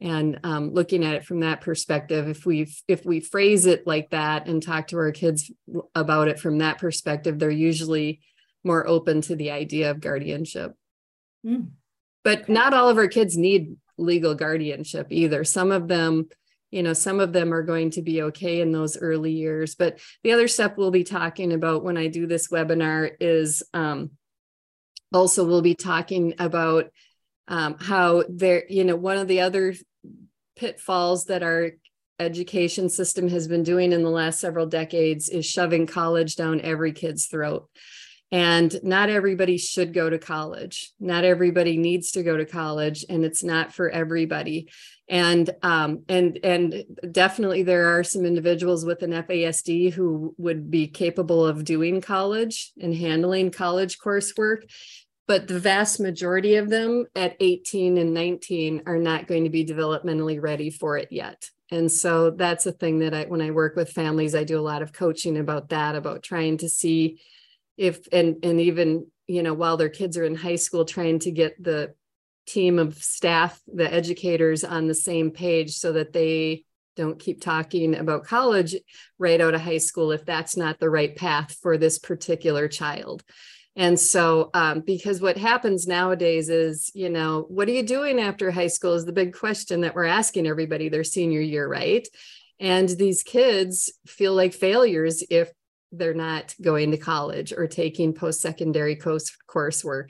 And 0.00 0.38
um, 0.44 0.72
looking 0.72 1.04
at 1.04 1.16
it 1.16 1.24
from 1.24 1.40
that 1.40 1.60
perspective 1.60 2.28
if 2.28 2.46
we 2.46 2.72
if 2.86 3.04
we 3.04 3.18
phrase 3.18 3.66
it 3.66 3.84
like 3.84 4.10
that 4.10 4.46
and 4.46 4.62
talk 4.62 4.86
to 4.88 4.98
our 4.98 5.10
kids 5.10 5.50
about 5.92 6.28
it 6.28 6.38
from 6.38 6.58
that 6.58 6.78
perspective 6.78 7.36
they're 7.36 7.50
usually 7.50 8.20
more 8.62 8.86
open 8.86 9.20
to 9.22 9.34
the 9.34 9.50
idea 9.50 9.90
of 9.90 10.00
guardianship. 10.00 10.72
Mm. 11.44 11.70
but 12.22 12.48
not 12.48 12.74
all 12.74 12.88
of 12.88 12.98
our 12.98 13.06
kids 13.08 13.36
need 13.36 13.76
legal 13.98 14.34
guardianship 14.34 15.08
either. 15.10 15.44
Some 15.44 15.72
of 15.72 15.88
them, 15.88 16.28
you 16.70 16.82
know, 16.82 16.92
some 16.92 17.20
of 17.20 17.32
them 17.32 17.52
are 17.52 17.62
going 17.62 17.90
to 17.90 18.02
be 18.02 18.22
okay 18.22 18.60
in 18.60 18.72
those 18.72 18.96
early 18.96 19.32
years. 19.32 19.74
But 19.74 19.98
the 20.22 20.32
other 20.32 20.48
step 20.48 20.78
we'll 20.78 20.90
be 20.90 21.04
talking 21.04 21.52
about 21.52 21.84
when 21.84 21.96
I 21.96 22.06
do 22.06 22.26
this 22.26 22.48
webinar 22.48 23.10
is 23.20 23.62
um, 23.74 24.10
also 25.12 25.44
we'll 25.44 25.62
be 25.62 25.74
talking 25.74 26.34
about 26.38 26.86
um, 27.48 27.76
how 27.78 28.24
there, 28.28 28.64
you 28.68 28.84
know, 28.84 28.96
one 28.96 29.16
of 29.16 29.28
the 29.28 29.40
other 29.40 29.74
pitfalls 30.56 31.26
that 31.26 31.42
our 31.42 31.72
education 32.20 32.88
system 32.88 33.28
has 33.28 33.46
been 33.48 33.62
doing 33.62 33.92
in 33.92 34.02
the 34.02 34.10
last 34.10 34.40
several 34.40 34.66
decades 34.66 35.28
is 35.28 35.46
shoving 35.46 35.86
college 35.86 36.36
down 36.36 36.60
every 36.60 36.92
kid's 36.92 37.26
throat. 37.26 37.68
And 38.30 38.78
not 38.82 39.08
everybody 39.08 39.56
should 39.56 39.94
go 39.94 40.10
to 40.10 40.18
college. 40.18 40.92
Not 41.00 41.24
everybody 41.24 41.78
needs 41.78 42.10
to 42.12 42.22
go 42.22 42.36
to 42.36 42.44
college, 42.44 43.04
and 43.08 43.24
it's 43.24 43.42
not 43.42 43.72
for 43.72 43.88
everybody. 43.88 44.68
And 45.08 45.48
um, 45.62 46.02
and 46.10 46.38
and 46.44 46.84
definitely 47.10 47.62
there 47.62 47.96
are 47.96 48.04
some 48.04 48.26
individuals 48.26 48.84
with 48.84 49.02
an 49.02 49.12
FASD 49.12 49.94
who 49.94 50.34
would 50.36 50.70
be 50.70 50.88
capable 50.88 51.46
of 51.46 51.64
doing 51.64 52.02
college 52.02 52.72
and 52.78 52.94
handling 52.94 53.50
college 53.50 53.98
coursework. 53.98 54.62
But 55.26 55.46
the 55.46 55.60
vast 55.60 56.00
majority 56.00 56.56
of 56.56 56.70
them 56.70 57.04
at 57.14 57.36
18 57.40 57.98
and 57.98 58.14
19 58.14 58.82
are 58.86 58.96
not 58.96 59.26
going 59.26 59.44
to 59.44 59.50
be 59.50 59.64
developmentally 59.64 60.40
ready 60.40 60.70
for 60.70 60.96
it 60.96 61.08
yet. 61.10 61.50
And 61.70 61.92
so 61.92 62.30
that's 62.30 62.64
a 62.64 62.72
thing 62.72 63.00
that 63.00 63.12
I, 63.12 63.24
when 63.24 63.42
I 63.42 63.50
work 63.50 63.76
with 63.76 63.90
families, 63.90 64.34
I 64.34 64.44
do 64.44 64.58
a 64.58 64.62
lot 64.62 64.80
of 64.80 64.94
coaching 64.94 65.36
about 65.36 65.68
that, 65.68 65.96
about 65.96 66.22
trying 66.22 66.56
to 66.58 66.68
see 66.68 67.20
if 67.78 68.06
and 68.12 68.44
and 68.44 68.60
even 68.60 69.06
you 69.26 69.42
know 69.42 69.54
while 69.54 69.78
their 69.78 69.88
kids 69.88 70.18
are 70.18 70.24
in 70.24 70.34
high 70.34 70.56
school 70.56 70.84
trying 70.84 71.18
to 71.20 71.30
get 71.30 71.62
the 71.62 71.94
team 72.46 72.78
of 72.78 72.96
staff 72.96 73.60
the 73.72 73.90
educators 73.92 74.64
on 74.64 74.88
the 74.88 74.94
same 74.94 75.30
page 75.30 75.76
so 75.76 75.92
that 75.92 76.12
they 76.12 76.64
don't 76.96 77.20
keep 77.20 77.40
talking 77.40 77.94
about 77.94 78.24
college 78.24 78.74
right 79.18 79.40
out 79.40 79.54
of 79.54 79.60
high 79.60 79.78
school 79.78 80.10
if 80.10 80.24
that's 80.24 80.56
not 80.56 80.80
the 80.80 80.90
right 80.90 81.14
path 81.14 81.56
for 81.62 81.78
this 81.78 81.98
particular 81.98 82.66
child. 82.66 83.22
And 83.76 84.00
so 84.00 84.50
um, 84.54 84.80
because 84.80 85.20
what 85.20 85.36
happens 85.36 85.86
nowadays 85.86 86.48
is 86.48 86.90
you 86.94 87.08
know 87.08 87.46
what 87.48 87.68
are 87.68 87.72
you 87.72 87.84
doing 87.84 88.18
after 88.18 88.50
high 88.50 88.66
school 88.66 88.94
is 88.94 89.04
the 89.04 89.12
big 89.12 89.32
question 89.34 89.82
that 89.82 89.94
we're 89.94 90.04
asking 90.04 90.48
everybody 90.48 90.88
their 90.88 91.04
senior 91.04 91.40
year 91.40 91.68
right? 91.68 92.06
And 92.58 92.88
these 92.88 93.22
kids 93.22 93.92
feel 94.06 94.34
like 94.34 94.52
failures 94.52 95.22
if 95.30 95.52
they're 95.92 96.14
not 96.14 96.54
going 96.60 96.90
to 96.90 96.96
college 96.96 97.52
or 97.52 97.66
taking 97.66 98.12
post-secondary 98.12 98.96
course 98.96 99.36
coursework. 99.48 100.08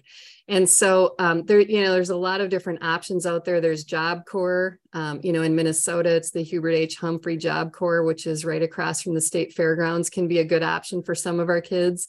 And 0.48 0.68
so 0.68 1.14
um, 1.18 1.44
there, 1.44 1.60
you 1.60 1.82
know, 1.82 1.92
there's 1.92 2.08
a 2.08 2.16
lot 2.16 2.40
of 2.40 2.48
different 2.48 2.82
options 2.82 3.26
out 3.26 3.44
there. 3.44 3.60
There's 3.60 3.84
Job 3.84 4.24
Corps, 4.24 4.78
um, 4.94 5.20
you 5.22 5.32
know, 5.32 5.42
in 5.42 5.54
Minnesota, 5.54 6.10
it's 6.16 6.30
the 6.30 6.42
Hubert 6.42 6.70
H. 6.70 6.96
Humphrey 6.96 7.36
Job 7.36 7.72
Corps, 7.72 8.02
which 8.02 8.26
is 8.26 8.46
right 8.46 8.62
across 8.62 9.02
from 9.02 9.14
the 9.14 9.20
state 9.20 9.52
fairgrounds, 9.52 10.08
can 10.08 10.26
be 10.26 10.38
a 10.38 10.44
good 10.44 10.62
option 10.62 11.02
for 11.02 11.14
some 11.14 11.38
of 11.38 11.50
our 11.50 11.60
kids. 11.60 12.08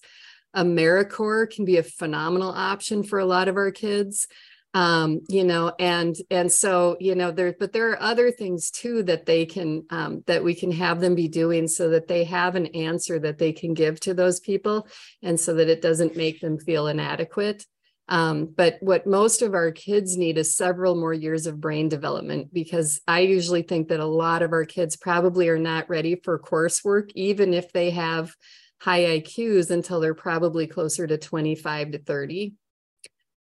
AmeriCorps 0.55 1.51
can 1.51 1.65
be 1.65 1.77
a 1.77 1.83
phenomenal 1.83 2.49
option 2.49 3.03
for 3.03 3.19
a 3.19 3.25
lot 3.25 3.49
of 3.49 3.57
our 3.57 3.71
kids 3.71 4.27
um 4.75 5.19
you 5.27 5.43
know 5.43 5.73
and 5.79 6.15
and 6.29 6.51
so 6.51 6.95
you 6.99 7.15
know 7.15 7.31
there 7.31 7.55
but 7.59 7.73
there 7.73 7.89
are 7.89 8.01
other 8.01 8.31
things 8.31 8.69
too 8.69 9.01
that 9.01 9.25
they 9.25 9.45
can 9.45 9.83
um, 9.89 10.23
that 10.27 10.43
we 10.43 10.53
can 10.53 10.71
have 10.71 10.99
them 10.99 11.15
be 11.15 11.27
doing 11.27 11.67
so 11.67 11.89
that 11.89 12.07
they 12.07 12.23
have 12.23 12.55
an 12.55 12.67
answer 12.67 13.17
that 13.17 13.39
they 13.39 13.51
can 13.51 13.73
give 13.73 13.99
to 13.99 14.13
those 14.13 14.39
people 14.39 14.87
and 15.23 15.39
so 15.39 15.55
that 15.55 15.69
it 15.69 15.81
doesn't 15.81 16.15
make 16.15 16.39
them 16.39 16.59
feel 16.59 16.85
inadequate 16.87 17.65
um, 18.09 18.51
but 18.57 18.77
what 18.79 19.05
most 19.05 19.43
of 19.43 19.53
our 19.53 19.71
kids 19.71 20.17
need 20.17 20.39
is 20.39 20.55
several 20.55 20.95
more 20.95 21.13
years 21.13 21.45
of 21.45 21.61
brain 21.61 21.89
development 21.89 22.51
because 22.51 22.99
I 23.07 23.19
usually 23.19 23.61
think 23.61 23.89
that 23.89 23.99
a 23.99 24.05
lot 24.05 24.41
of 24.41 24.51
our 24.51 24.65
kids 24.65 24.97
probably 24.97 25.47
are 25.47 25.59
not 25.59 25.89
ready 25.89 26.15
for 26.15 26.39
coursework, 26.39 27.11
even 27.13 27.53
if 27.53 27.71
they 27.71 27.91
have 27.91 28.33
high 28.81 29.19
IQs 29.19 29.69
until 29.69 29.99
they're 29.99 30.15
probably 30.15 30.65
closer 30.65 31.05
to 31.05 31.19
25 31.19 31.91
to 31.91 31.99
30. 31.99 32.53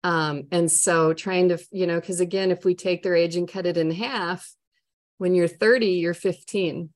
Um, 0.04 0.44
and 0.52 0.70
so 0.70 1.12
trying 1.12 1.48
to, 1.48 1.58
you 1.70 1.86
know, 1.86 2.00
because 2.00 2.20
again, 2.20 2.50
if 2.50 2.64
we 2.64 2.74
take 2.74 3.02
their 3.02 3.14
age 3.14 3.36
and 3.36 3.50
cut 3.50 3.66
it 3.66 3.76
in 3.76 3.90
half, 3.90 4.52
when 5.18 5.34
you're 5.34 5.48
30, 5.48 5.86
you're 5.86 6.14
15, 6.14 6.90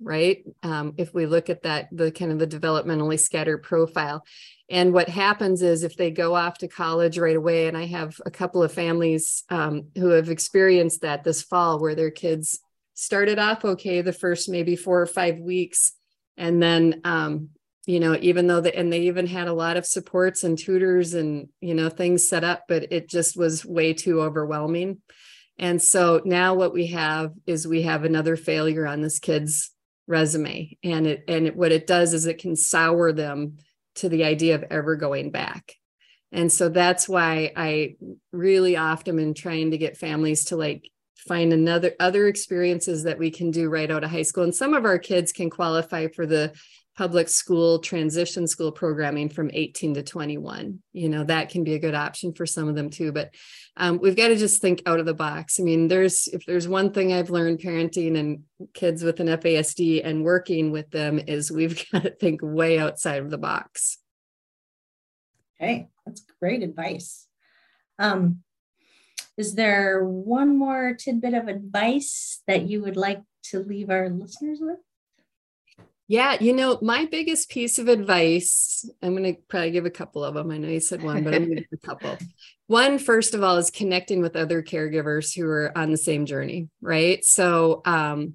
right? 0.00 0.44
Um, 0.62 0.94
if 0.96 1.12
we 1.12 1.26
look 1.26 1.50
at 1.50 1.62
that, 1.62 1.88
the 1.92 2.10
kind 2.10 2.32
of 2.32 2.38
the 2.38 2.46
developmentally 2.46 3.20
scattered 3.20 3.62
profile. 3.62 4.24
And 4.70 4.92
what 4.92 5.08
happens 5.08 5.62
is 5.62 5.82
if 5.82 5.96
they 5.96 6.10
go 6.10 6.34
off 6.34 6.58
to 6.58 6.68
college 6.68 7.18
right 7.18 7.36
away, 7.36 7.68
and 7.68 7.76
I 7.76 7.86
have 7.86 8.20
a 8.24 8.30
couple 8.30 8.62
of 8.62 8.72
families 8.72 9.44
um, 9.50 9.88
who 9.96 10.08
have 10.10 10.30
experienced 10.30 11.02
that 11.02 11.24
this 11.24 11.42
fall 11.42 11.78
where 11.80 11.94
their 11.94 12.10
kids 12.10 12.60
started 12.94 13.38
off 13.38 13.64
okay 13.64 14.00
the 14.00 14.12
first 14.12 14.48
maybe 14.48 14.74
four 14.74 15.00
or 15.00 15.06
five 15.06 15.38
weeks 15.38 15.92
And 16.38 16.62
then, 16.62 17.00
um, 17.04 17.50
you 17.88 18.00
know, 18.00 18.18
even 18.20 18.46
though 18.46 18.60
they, 18.60 18.72
and 18.74 18.92
they 18.92 19.00
even 19.04 19.26
had 19.26 19.48
a 19.48 19.54
lot 19.54 19.78
of 19.78 19.86
supports 19.86 20.44
and 20.44 20.58
tutors 20.58 21.14
and, 21.14 21.48
you 21.62 21.72
know, 21.72 21.88
things 21.88 22.28
set 22.28 22.44
up, 22.44 22.64
but 22.68 22.92
it 22.92 23.08
just 23.08 23.34
was 23.34 23.64
way 23.64 23.94
too 23.94 24.20
overwhelming. 24.20 24.98
And 25.58 25.80
so 25.80 26.20
now 26.22 26.52
what 26.52 26.74
we 26.74 26.88
have 26.88 27.32
is 27.46 27.66
we 27.66 27.82
have 27.82 28.04
another 28.04 28.36
failure 28.36 28.86
on 28.86 29.00
this 29.00 29.18
kid's 29.18 29.70
resume. 30.06 30.76
And 30.84 31.06
it, 31.06 31.24
and 31.28 31.46
it, 31.46 31.56
what 31.56 31.72
it 31.72 31.86
does 31.86 32.12
is 32.12 32.26
it 32.26 32.36
can 32.36 32.56
sour 32.56 33.10
them 33.10 33.56
to 33.94 34.10
the 34.10 34.24
idea 34.24 34.56
of 34.56 34.64
ever 34.64 34.94
going 34.94 35.30
back. 35.30 35.72
And 36.30 36.52
so 36.52 36.68
that's 36.68 37.08
why 37.08 37.52
I 37.56 37.96
really 38.32 38.76
often 38.76 39.18
am 39.18 39.32
trying 39.32 39.70
to 39.70 39.78
get 39.78 39.96
families 39.96 40.44
to 40.46 40.56
like 40.56 40.90
find 41.26 41.54
another 41.54 41.94
other 41.98 42.26
experiences 42.26 43.04
that 43.04 43.18
we 43.18 43.30
can 43.30 43.50
do 43.50 43.70
right 43.70 43.90
out 43.90 44.04
of 44.04 44.10
high 44.10 44.22
school. 44.22 44.44
And 44.44 44.54
some 44.54 44.74
of 44.74 44.84
our 44.84 44.98
kids 44.98 45.32
can 45.32 45.48
qualify 45.48 46.08
for 46.08 46.26
the 46.26 46.52
public 46.98 47.28
school 47.28 47.78
transition 47.78 48.44
school 48.48 48.72
programming 48.72 49.28
from 49.28 49.52
18 49.54 49.94
to 49.94 50.02
21 50.02 50.82
you 50.92 51.08
know 51.08 51.22
that 51.22 51.48
can 51.48 51.62
be 51.62 51.74
a 51.74 51.78
good 51.78 51.94
option 51.94 52.32
for 52.32 52.44
some 52.44 52.66
of 52.66 52.74
them 52.74 52.90
too 52.90 53.12
but 53.12 53.32
um, 53.76 54.00
we've 54.00 54.16
got 54.16 54.28
to 54.28 54.36
just 54.36 54.60
think 54.60 54.82
out 54.84 54.98
of 54.98 55.06
the 55.06 55.14
box. 55.14 55.60
I 55.60 55.62
mean 55.62 55.86
there's 55.86 56.26
if 56.26 56.44
there's 56.44 56.66
one 56.66 56.92
thing 56.92 57.12
i've 57.12 57.30
learned 57.30 57.60
parenting 57.60 58.18
and 58.18 58.42
kids 58.74 59.04
with 59.04 59.20
an 59.20 59.28
fasd 59.28 60.00
and 60.04 60.24
working 60.24 60.72
with 60.72 60.90
them 60.90 61.20
is 61.20 61.52
we've 61.52 61.86
got 61.92 62.02
to 62.02 62.10
think 62.10 62.40
way 62.42 62.80
outside 62.80 63.22
of 63.22 63.30
the 63.30 63.38
box. 63.38 63.98
Okay 65.60 65.88
that's 66.04 66.24
great 66.40 66.64
advice. 66.64 67.28
Um, 68.00 68.42
is 69.36 69.54
there 69.54 70.04
one 70.04 70.58
more 70.58 70.94
tidbit 70.94 71.34
of 71.34 71.46
advice 71.46 72.42
that 72.48 72.62
you 72.62 72.82
would 72.82 72.96
like 72.96 73.22
to 73.50 73.60
leave 73.60 73.88
our 73.88 74.08
listeners 74.08 74.58
with 74.60 74.78
yeah, 76.10 76.38
you 76.40 76.54
know, 76.54 76.78
my 76.80 77.04
biggest 77.04 77.50
piece 77.50 77.78
of 77.78 77.86
advice, 77.86 78.88
I'm 79.02 79.14
going 79.14 79.34
to 79.34 79.40
probably 79.48 79.72
give 79.72 79.84
a 79.84 79.90
couple 79.90 80.24
of 80.24 80.34
them. 80.34 80.50
I 80.50 80.56
know 80.56 80.68
you 80.68 80.80
said 80.80 81.02
one, 81.02 81.22
but 81.22 81.34
I'm 81.34 81.44
going 81.44 81.56
to 81.56 81.62
give 81.64 81.78
a 81.84 81.86
couple. 81.86 82.16
One, 82.66 82.98
first 82.98 83.34
of 83.34 83.42
all, 83.42 83.58
is 83.58 83.70
connecting 83.70 84.22
with 84.22 84.34
other 84.34 84.62
caregivers 84.62 85.36
who 85.36 85.46
are 85.46 85.70
on 85.76 85.90
the 85.90 85.98
same 85.98 86.24
journey, 86.24 86.68
right? 86.80 87.22
So, 87.26 87.82
um, 87.84 88.34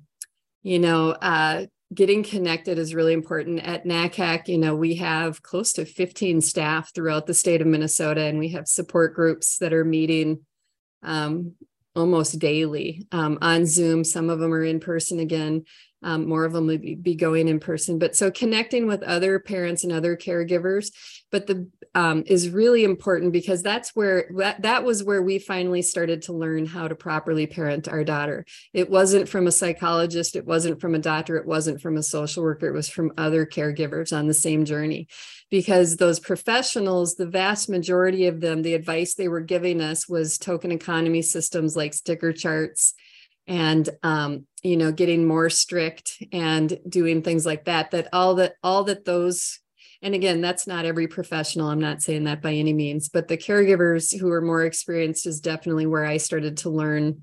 you 0.62 0.78
know, 0.78 1.12
uh, 1.12 1.66
getting 1.92 2.24
connected 2.24 2.78
is 2.78 2.94
really 2.94 3.14
important. 3.14 3.60
At 3.62 3.86
NACAC, 3.86 4.50
you 4.50 4.60
know, 4.60 4.76
we 4.76 4.96
have 4.96 5.42
close 5.42 5.74
to 5.74 5.86
15 5.86 6.42
staff 6.42 6.94
throughout 6.94 7.26
the 7.26 7.34
state 7.34 7.62
of 7.62 7.68
Minnesota, 7.68 8.22
and 8.22 8.38
we 8.38 8.50
have 8.50 8.68
support 8.68 9.16
groups 9.16 9.58
that 9.58 9.74
are 9.74 9.86
meeting 9.86 10.42
um, 11.02 11.54
almost 11.96 12.38
daily 12.38 13.08
um, 13.12 13.40
on 13.42 13.66
Zoom. 13.66 14.04
Some 14.04 14.30
of 14.30 14.38
them 14.38 14.54
are 14.54 14.64
in 14.64 14.80
person 14.80 15.20
again 15.20 15.66
um, 16.04 16.28
more 16.28 16.46
of 16.46 16.54
them 16.54 16.68
will 16.68 16.78
be 16.78 17.16
going 17.16 17.48
in 17.48 17.60
person. 17.60 18.00
But 18.00 18.16
so 18.16 18.32
connecting 18.32 18.88
with 18.88 19.04
other 19.04 19.40
parents 19.40 19.84
and 19.84 19.92
other 19.92 20.16
caregivers 20.16 20.92
but 21.34 21.48
the 21.48 21.68
um, 21.96 22.24
is 22.28 22.50
really 22.50 22.84
important 22.84 23.34
because 23.34 23.64
that's 23.64 23.96
where 23.96 24.30
that, 24.38 24.62
that 24.62 24.84
was 24.84 25.04
where 25.04 25.22
we 25.22 25.40
finally 25.40 25.82
started 25.82 26.22
to 26.24 26.34
learn 26.34 26.66
how 26.66 26.88
to 26.88 26.96
properly 26.96 27.48
parent 27.48 27.88
our 27.88 28.04
daughter. 28.04 28.46
It 28.72 28.90
wasn't 28.90 29.28
from 29.28 29.48
a 29.48 29.52
psychologist 29.52 30.36
it 30.36 30.46
wasn't 30.46 30.80
from 30.80 30.94
a 30.94 31.00
doctor 31.00 31.36
it 31.36 31.48
wasn't 31.48 31.82
from 31.82 31.98
a 31.98 32.04
social 32.04 32.44
worker 32.44 32.68
it 32.68 32.74
was 32.74 32.88
from 32.88 33.14
other 33.18 33.48
caregivers 33.48 34.16
on 34.16 34.28
the 34.28 34.34
same 34.34 34.64
journey. 34.64 35.08
Because 35.50 35.98
those 35.98 36.20
professionals 36.20 37.16
the 37.16 37.26
vast 37.26 37.68
majority 37.68 38.28
of 38.28 38.40
them 38.40 38.62
the 38.62 38.76
advice 38.76 39.16
they 39.16 39.28
were 39.28 39.42
giving 39.42 39.82
us 39.82 40.08
was 40.08 40.38
token 40.38 40.72
economy 40.72 41.24
systems 41.24 41.76
like 41.76 41.96
sticker 41.96 42.32
charts 42.32 42.94
and 43.48 43.90
um, 44.04 44.46
you 44.64 44.78
know 44.78 44.92
getting 44.92 45.28
more 45.28 45.50
strict 45.50 46.24
and 46.32 46.80
doing 46.88 47.22
things 47.22 47.46
like 47.46 47.66
that 47.66 47.92
that 47.92 48.08
all 48.14 48.36
that 48.36 48.56
all 48.64 48.84
that 48.86 49.06
those 49.06 49.60
and 50.02 50.16
again 50.16 50.42
that's 50.42 50.66
not 50.66 50.86
every 50.86 51.08
professional 51.08 51.68
i'm 51.68 51.80
not 51.80 52.02
saying 52.02 52.24
that 52.24 52.42
by 52.42 52.54
any 52.54 52.74
means 52.74 53.10
but 53.10 53.28
the 53.28 53.38
caregivers 53.38 54.18
who 54.18 54.32
are 54.32 54.42
more 54.42 54.64
experienced 54.64 55.28
is 55.28 55.40
definitely 55.40 55.86
where 55.86 56.06
i 56.06 56.18
started 56.18 56.58
to 56.58 56.70
learn 56.70 57.22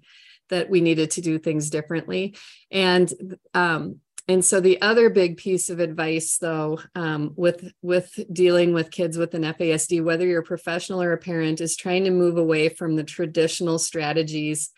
that 0.50 0.68
we 0.68 0.80
needed 0.80 1.12
to 1.12 1.20
do 1.20 1.38
things 1.38 1.70
differently. 1.70 2.36
And 2.70 3.12
um, 3.54 4.00
and 4.28 4.44
so 4.44 4.60
the 4.60 4.80
other 4.80 5.10
big 5.10 5.38
piece 5.38 5.70
of 5.70 5.80
advice 5.80 6.36
though 6.38 6.80
um, 6.94 7.32
with 7.36 7.72
with 7.82 8.16
dealing 8.32 8.74
with 8.74 8.90
kids 8.90 9.16
with 9.16 9.34
an 9.34 9.42
fasd 9.42 10.04
whether 10.04 10.26
you're 10.26 10.42
a 10.42 10.44
professional 10.44 11.02
or 11.02 11.12
a 11.12 11.18
parent 11.18 11.60
is 11.60 11.74
trying 11.76 12.04
to 12.04 12.10
move 12.10 12.36
away 12.36 12.68
from 12.68 12.94
the 12.94 13.02
traditional 13.02 13.78
strategies 13.78 14.70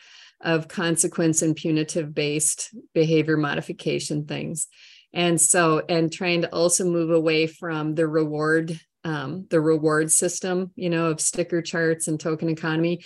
of 0.42 0.68
consequence 0.68 1.42
and 1.42 1.56
punitive 1.56 2.14
based 2.14 2.74
behavior 2.94 3.36
modification 3.36 4.26
things. 4.26 4.66
And 5.12 5.40
so 5.40 5.82
and 5.88 6.12
trying 6.12 6.42
to 6.42 6.52
also 6.52 6.84
move 6.84 7.10
away 7.10 7.46
from 7.46 7.94
the 7.94 8.06
reward 8.06 8.78
um, 9.04 9.46
the 9.50 9.60
reward 9.60 10.12
system 10.12 10.70
you 10.76 10.88
know 10.88 11.06
of 11.06 11.20
sticker 11.20 11.60
charts 11.60 12.08
and 12.08 12.18
token 12.18 12.48
economy. 12.48 13.04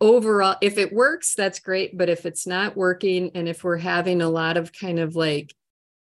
Overall 0.00 0.56
if 0.60 0.78
it 0.78 0.92
works 0.92 1.34
that's 1.34 1.60
great. 1.60 1.96
But 1.96 2.08
if 2.08 2.26
it's 2.26 2.46
not 2.46 2.76
working 2.76 3.30
and 3.34 3.48
if 3.48 3.64
we're 3.64 3.78
having 3.78 4.22
a 4.22 4.28
lot 4.28 4.56
of 4.56 4.72
kind 4.72 4.98
of 4.98 5.16
like 5.16 5.54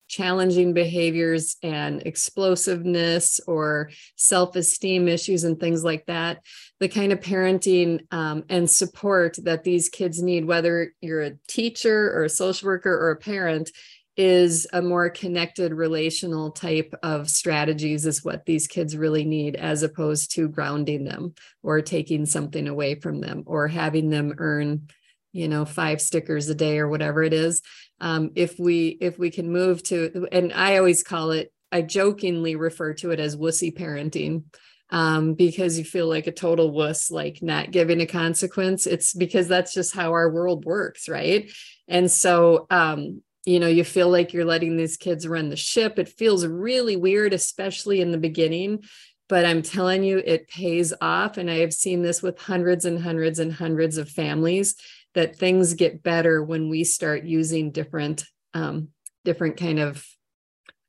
challenging 0.08 0.74
behaviors 0.74 1.58
and 1.64 2.02
explosiveness 2.06 3.40
or 3.48 3.90
self 4.16 4.56
esteem 4.56 5.08
issues 5.08 5.44
and 5.44 5.60
things 5.60 5.84
like 5.84 6.06
that. 6.06 6.44
The 6.80 6.90
kind 6.90 7.12
of 7.12 7.20
parenting 7.20 8.02
um, 8.12 8.44
and 8.50 8.70
support 8.70 9.38
that 9.44 9.64
these 9.64 9.90
kids 9.90 10.22
need, 10.22 10.46
whether 10.46 10.94
you're 11.02 11.22
a 11.22 11.38
teacher 11.48 12.12
or 12.14 12.24
a 12.24 12.30
social 12.30 12.68
worker 12.68 12.92
or 12.92 13.12
a 13.12 13.18
parent, 13.18 13.72
is 14.18 14.66
a 14.74 14.82
more 14.82 15.12
connected 15.12 15.72
relational 15.72 16.50
type 16.50 16.94
of 17.04 17.30
strategies 17.30 18.08
is 18.08 18.26
what 18.26 18.46
these 18.46 18.66
kids 18.66 18.98
really 18.98 19.24
need 19.24 19.56
as 19.56 19.84
opposed 19.84 20.32
to 20.32 20.50
grounding 20.50 21.04
them 21.04 21.36
or 21.62 21.82
taking 21.82 22.26
something 22.26 22.68
away 22.68 22.96
from 22.96 23.22
them 23.22 23.44
or 23.46 23.68
having 23.68 24.10
them 24.10 24.34
earn 24.40 24.88
you 25.34 25.48
know 25.48 25.66
five 25.66 26.02
stickers 26.02 26.50
a 26.50 26.56
day 26.56 26.80
or 26.80 26.88
whatever 26.88 27.22
it 27.22 27.34
is 27.34 27.62
um, 28.00 28.32
if 28.36 28.60
we 28.60 28.98
if 29.02 29.18
we 29.18 29.30
can 29.30 29.52
move 29.52 29.84
to 29.84 30.28
and 30.32 30.54
i 30.54 30.78
always 30.78 31.04
call 31.04 31.32
it 31.32 31.52
i 31.72 31.82
jokingly 31.82 32.56
refer 32.56 32.94
to 32.94 33.12
it 33.12 33.20
as 33.20 33.36
wussy 33.36 33.76
parenting. 33.76 34.44
Um, 34.90 35.34
because 35.34 35.78
you 35.78 35.84
feel 35.84 36.08
like 36.08 36.28
a 36.28 36.32
total 36.32 36.72
wuss 36.72 37.12
like 37.12 37.40
not 37.42 37.72
giving 37.72 38.00
a 38.00 38.06
consequence. 38.06 38.88
It's 38.88 39.14
because 39.14 39.50
that's 39.50 39.74
just 39.74 39.94
how 39.94 40.14
our 40.14 40.32
world 40.32 40.64
works 40.64 41.10
right? 41.10 41.52
And 41.90 42.10
so 42.10 42.68
um, 42.70 43.22
you 43.46 43.60
know 43.60 43.68
you 43.68 43.84
feel 43.84 44.10
like 44.10 44.32
you're 44.32 44.46
letting 44.46 44.78
these 44.78 44.96
kids 44.96 45.28
run 45.28 45.50
the 45.50 45.58
ship. 45.58 46.00
It 46.00 46.08
feels 46.08 46.46
really 46.46 46.96
weird 46.96 47.34
especially 47.34 48.00
in 48.00 48.12
the 48.12 48.18
beginning 48.18 48.84
but 49.30 49.46
I'm 49.46 49.62
telling 49.62 50.04
you, 50.04 50.22
it 50.26 50.48
pays 50.48 50.94
off. 51.02 51.38
And 51.38 51.50
I 51.50 51.58
have 51.58 51.74
seen 51.74 52.02
this 52.02 52.22
with 52.22 52.40
hundreds 52.40 52.86
and 52.86 53.02
hundreds 53.02 53.40
and 53.40 53.52
hundreds 53.52 53.98
of 53.98 54.10
families 54.10 54.76
that 55.18 55.36
things 55.36 55.74
get 55.74 56.04
better 56.04 56.44
when 56.44 56.70
we 56.70 56.84
start 56.84 57.24
using 57.24 57.72
different 57.72 58.24
um, 58.54 58.90
different 59.26 59.58
kind 59.58 59.80
of 59.80 60.06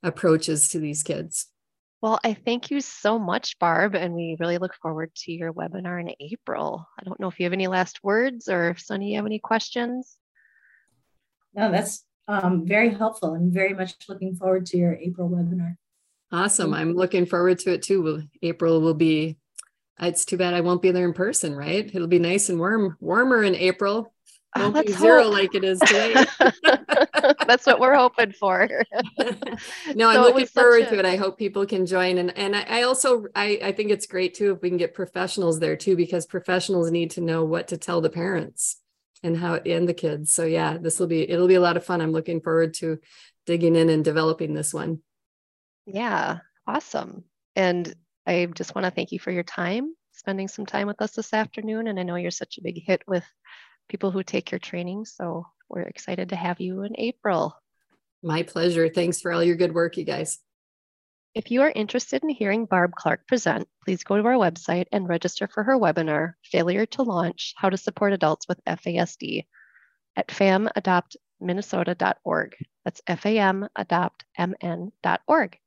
approaches 0.03 0.69
to 0.69 0.79
these 0.79 1.03
kids. 1.03 1.47
Well, 2.03 2.21
I 2.23 2.35
thank 2.35 2.71
you 2.71 2.83
so 2.83 3.19
much, 3.19 3.59
Barb, 3.59 3.95
and 3.95 4.13
we 4.15 4.37
really 4.39 4.59
look 4.59 4.75
forward 4.75 5.15
to 5.25 5.33
your 5.33 5.55
webinar 5.55 5.99
in 5.99 6.13
April. 6.21 6.87
I 7.01 7.05
don't 7.05 7.19
know 7.19 7.29
if 7.29 7.41
you 7.41 7.45
have 7.45 7.55
any 7.55 7.69
last 7.69 8.05
words 8.05 8.49
or 8.49 8.69
if 8.69 8.81
Sunny, 8.81 9.13
you 9.13 9.17
have 9.17 9.27
any 9.27 9.39
questions? 9.39 10.17
No, 11.55 11.73
that's 11.73 12.05
um, 12.29 12.67
very 12.67 12.91
helpful. 12.91 13.35
I'm 13.35 13.51
very 13.51 13.73
much 13.73 13.95
looking 14.11 14.37
forward 14.37 14.67
to 14.67 14.77
your 14.77 14.95
April 14.95 15.31
webinar. 15.31 15.77
Awesome. 16.31 16.75
I'm 16.75 16.93
looking 16.93 17.25
forward 17.25 17.59
to 17.61 17.73
it 17.73 17.83
too. 17.83 18.23
April 18.43 18.83
will 18.83 18.95
be, 18.95 19.39
it's 19.99 20.27
too 20.27 20.37
bad 20.37 20.53
I 20.53 20.61
won't 20.61 20.83
be 20.83 20.91
there 20.91 21.07
in 21.07 21.15
person, 21.15 21.57
right? 21.57 21.91
It'll 21.93 22.07
be 22.07 22.19
nice 22.19 22.51
and 22.51 22.59
warm, 22.59 22.97
warmer 23.01 23.43
in 23.43 23.55
April. 23.57 24.13
Ah, 24.55 24.71
Won't 24.71 24.87
be 24.87 24.93
zero 24.93 25.25
hope. 25.25 25.33
like 25.33 25.55
it 25.55 25.63
is 25.63 25.79
today. 25.81 26.15
That's 27.47 27.67
what 27.67 27.81
we're 27.81 27.95
hoping 27.95 28.33
for. 28.33 28.69
no, 29.95 30.09
I'm 30.09 30.21
looking 30.23 30.47
forward 30.47 30.83
a... 30.83 30.91
to 30.91 30.99
it. 30.99 31.05
I 31.05 31.17
hope 31.17 31.39
people 31.39 31.67
can 31.67 31.85
join. 31.87 32.19
And 32.19 32.37
and 32.37 32.57
I, 32.57 32.63
I 32.63 32.83
also 32.83 33.27
I, 33.35 33.61
I 33.63 33.73
think 33.73 33.91
it's 33.91 34.07
great 34.07 34.35
too 34.35 34.53
if 34.53 34.63
we 34.63 34.71
can 34.71 34.79
get 34.79 34.95
professionals 34.95 35.61
there 35.61 35.77
too, 35.77 35.97
because 35.97 36.25
professionals 36.25 36.91
need 36.91 37.11
to 37.13 37.21
know 37.21 37.45
what 37.45 37.69
to 37.69 37.77
tell 37.77 38.01
the 38.01 38.11
parents 38.11 38.81
and 39.23 39.37
how 39.37 39.57
and 39.57 39.89
the 39.89 39.95
kids. 39.95 40.33
So 40.33 40.45
yeah, 40.45 40.79
this 40.79 40.99
will 40.99 41.09
be 41.09 41.29
it'll 41.29 41.49
be 41.49 41.55
a 41.55 41.61
lot 41.61 41.77
of 41.77 41.85
fun. 41.85 42.01
I'm 42.01 42.13
looking 42.13 42.41
forward 42.41 42.75
to 42.75 42.99
digging 43.47 43.77
in 43.77 43.89
and 43.91 44.05
developing 44.05 44.55
this 44.55 44.73
one. 44.73 45.01
Yeah, 45.87 46.39
awesome. 46.67 47.25
And 47.57 47.95
I 48.27 48.47
just 48.47 48.75
want 48.75 48.85
to 48.85 48.91
thank 48.91 49.13
you 49.13 49.19
for 49.19 49.31
your 49.31 49.43
time, 49.43 49.95
spending 50.13 50.49
some 50.49 50.67
time 50.67 50.87
with 50.87 51.01
us 51.01 51.13
this 51.13 51.33
afternoon. 51.33 51.87
And 51.87 51.99
I 51.99 52.03
know 52.03 52.17
you're 52.17 52.31
such 52.31 52.59
a 52.59 52.63
big 52.63 52.83
hit 52.85 53.03
with 53.07 53.25
people 53.89 54.11
who 54.11 54.23
take 54.23 54.51
your 54.51 54.59
training. 54.59 55.05
So 55.05 55.47
we're 55.69 55.83
excited 55.83 56.31
to 56.31 56.37
have 56.37 56.61
you 56.61 56.83
in 56.83 56.95
April. 56.99 57.55
My 58.23 58.43
pleasure. 58.43 58.89
Thanks 58.89 59.21
for 59.21 59.33
all 59.33 59.43
your 59.43 59.57
good 59.57 59.75
work, 59.75 59.97
you 59.97 60.05
guys. 60.05 60.39
If 61.35 61.51
you 61.51 61.63
are 61.63 61.73
interested 61.75 62.23
in 62.23 62.29
hearing 62.31 62.67
Barb 62.67 62.93
Clark 62.97 63.27
present, 63.29 63.69
please 63.85 64.03
go 64.03 64.17
to 64.17 64.27
our 64.27 64.35
website 64.35 64.87
and 64.91 65.09
register 65.09 65.47
for 65.47 65.63
her 65.63 65.79
webinar, 65.79 66.33
Failure 66.43 66.87
to 66.87 67.03
Launch 67.03 67.55
How 67.57 67.71
to 67.71 67.77
Support 67.77 68.15
Adults 68.15 68.49
with 68.49 68.65
FASD, 68.65 69.45
at 70.17 70.29
famadoptminnesota.org. 70.29 72.57
That's 72.85 73.01
famadoptmn.org. 73.03 75.59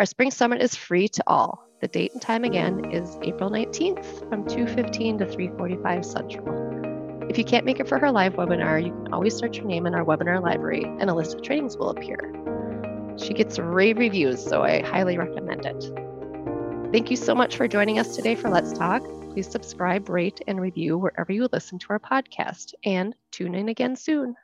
Our 0.00 0.06
spring 0.06 0.32
summit 0.32 0.62
is 0.62 0.74
free 0.74 1.06
to 1.08 1.22
all. 1.26 1.68
The 1.80 1.88
date 1.88 2.12
and 2.14 2.22
time 2.22 2.44
again 2.44 2.90
is 2.90 3.16
April 3.22 3.50
19th 3.50 4.28
from 4.28 4.44
2.15 4.46 5.18
to 5.18 5.26
3.45 5.26 6.04
Central. 6.04 6.83
If 7.34 7.38
you 7.38 7.44
can't 7.44 7.66
make 7.66 7.80
it 7.80 7.88
for 7.88 7.98
her 7.98 8.12
live 8.12 8.34
webinar, 8.34 8.80
you 8.80 8.92
can 8.92 9.12
always 9.12 9.34
search 9.34 9.56
her 9.56 9.64
name 9.64 9.86
in 9.86 9.94
our 9.96 10.04
webinar 10.04 10.40
library 10.40 10.84
and 10.84 11.10
a 11.10 11.14
list 11.14 11.34
of 11.34 11.42
trainings 11.42 11.76
will 11.76 11.90
appear. 11.90 12.32
She 13.16 13.34
gets 13.34 13.58
rave 13.58 13.98
reviews, 13.98 14.40
so 14.40 14.62
I 14.62 14.82
highly 14.82 15.18
recommend 15.18 15.66
it. 15.66 16.92
Thank 16.92 17.10
you 17.10 17.16
so 17.16 17.34
much 17.34 17.56
for 17.56 17.66
joining 17.66 17.98
us 17.98 18.14
today 18.14 18.36
for 18.36 18.50
Let's 18.50 18.72
Talk. 18.72 19.02
Please 19.32 19.50
subscribe, 19.50 20.08
rate, 20.08 20.42
and 20.46 20.60
review 20.60 20.96
wherever 20.96 21.32
you 21.32 21.48
listen 21.50 21.80
to 21.80 21.86
our 21.90 21.98
podcast, 21.98 22.72
and 22.84 23.16
tune 23.32 23.56
in 23.56 23.68
again 23.68 23.96
soon. 23.96 24.36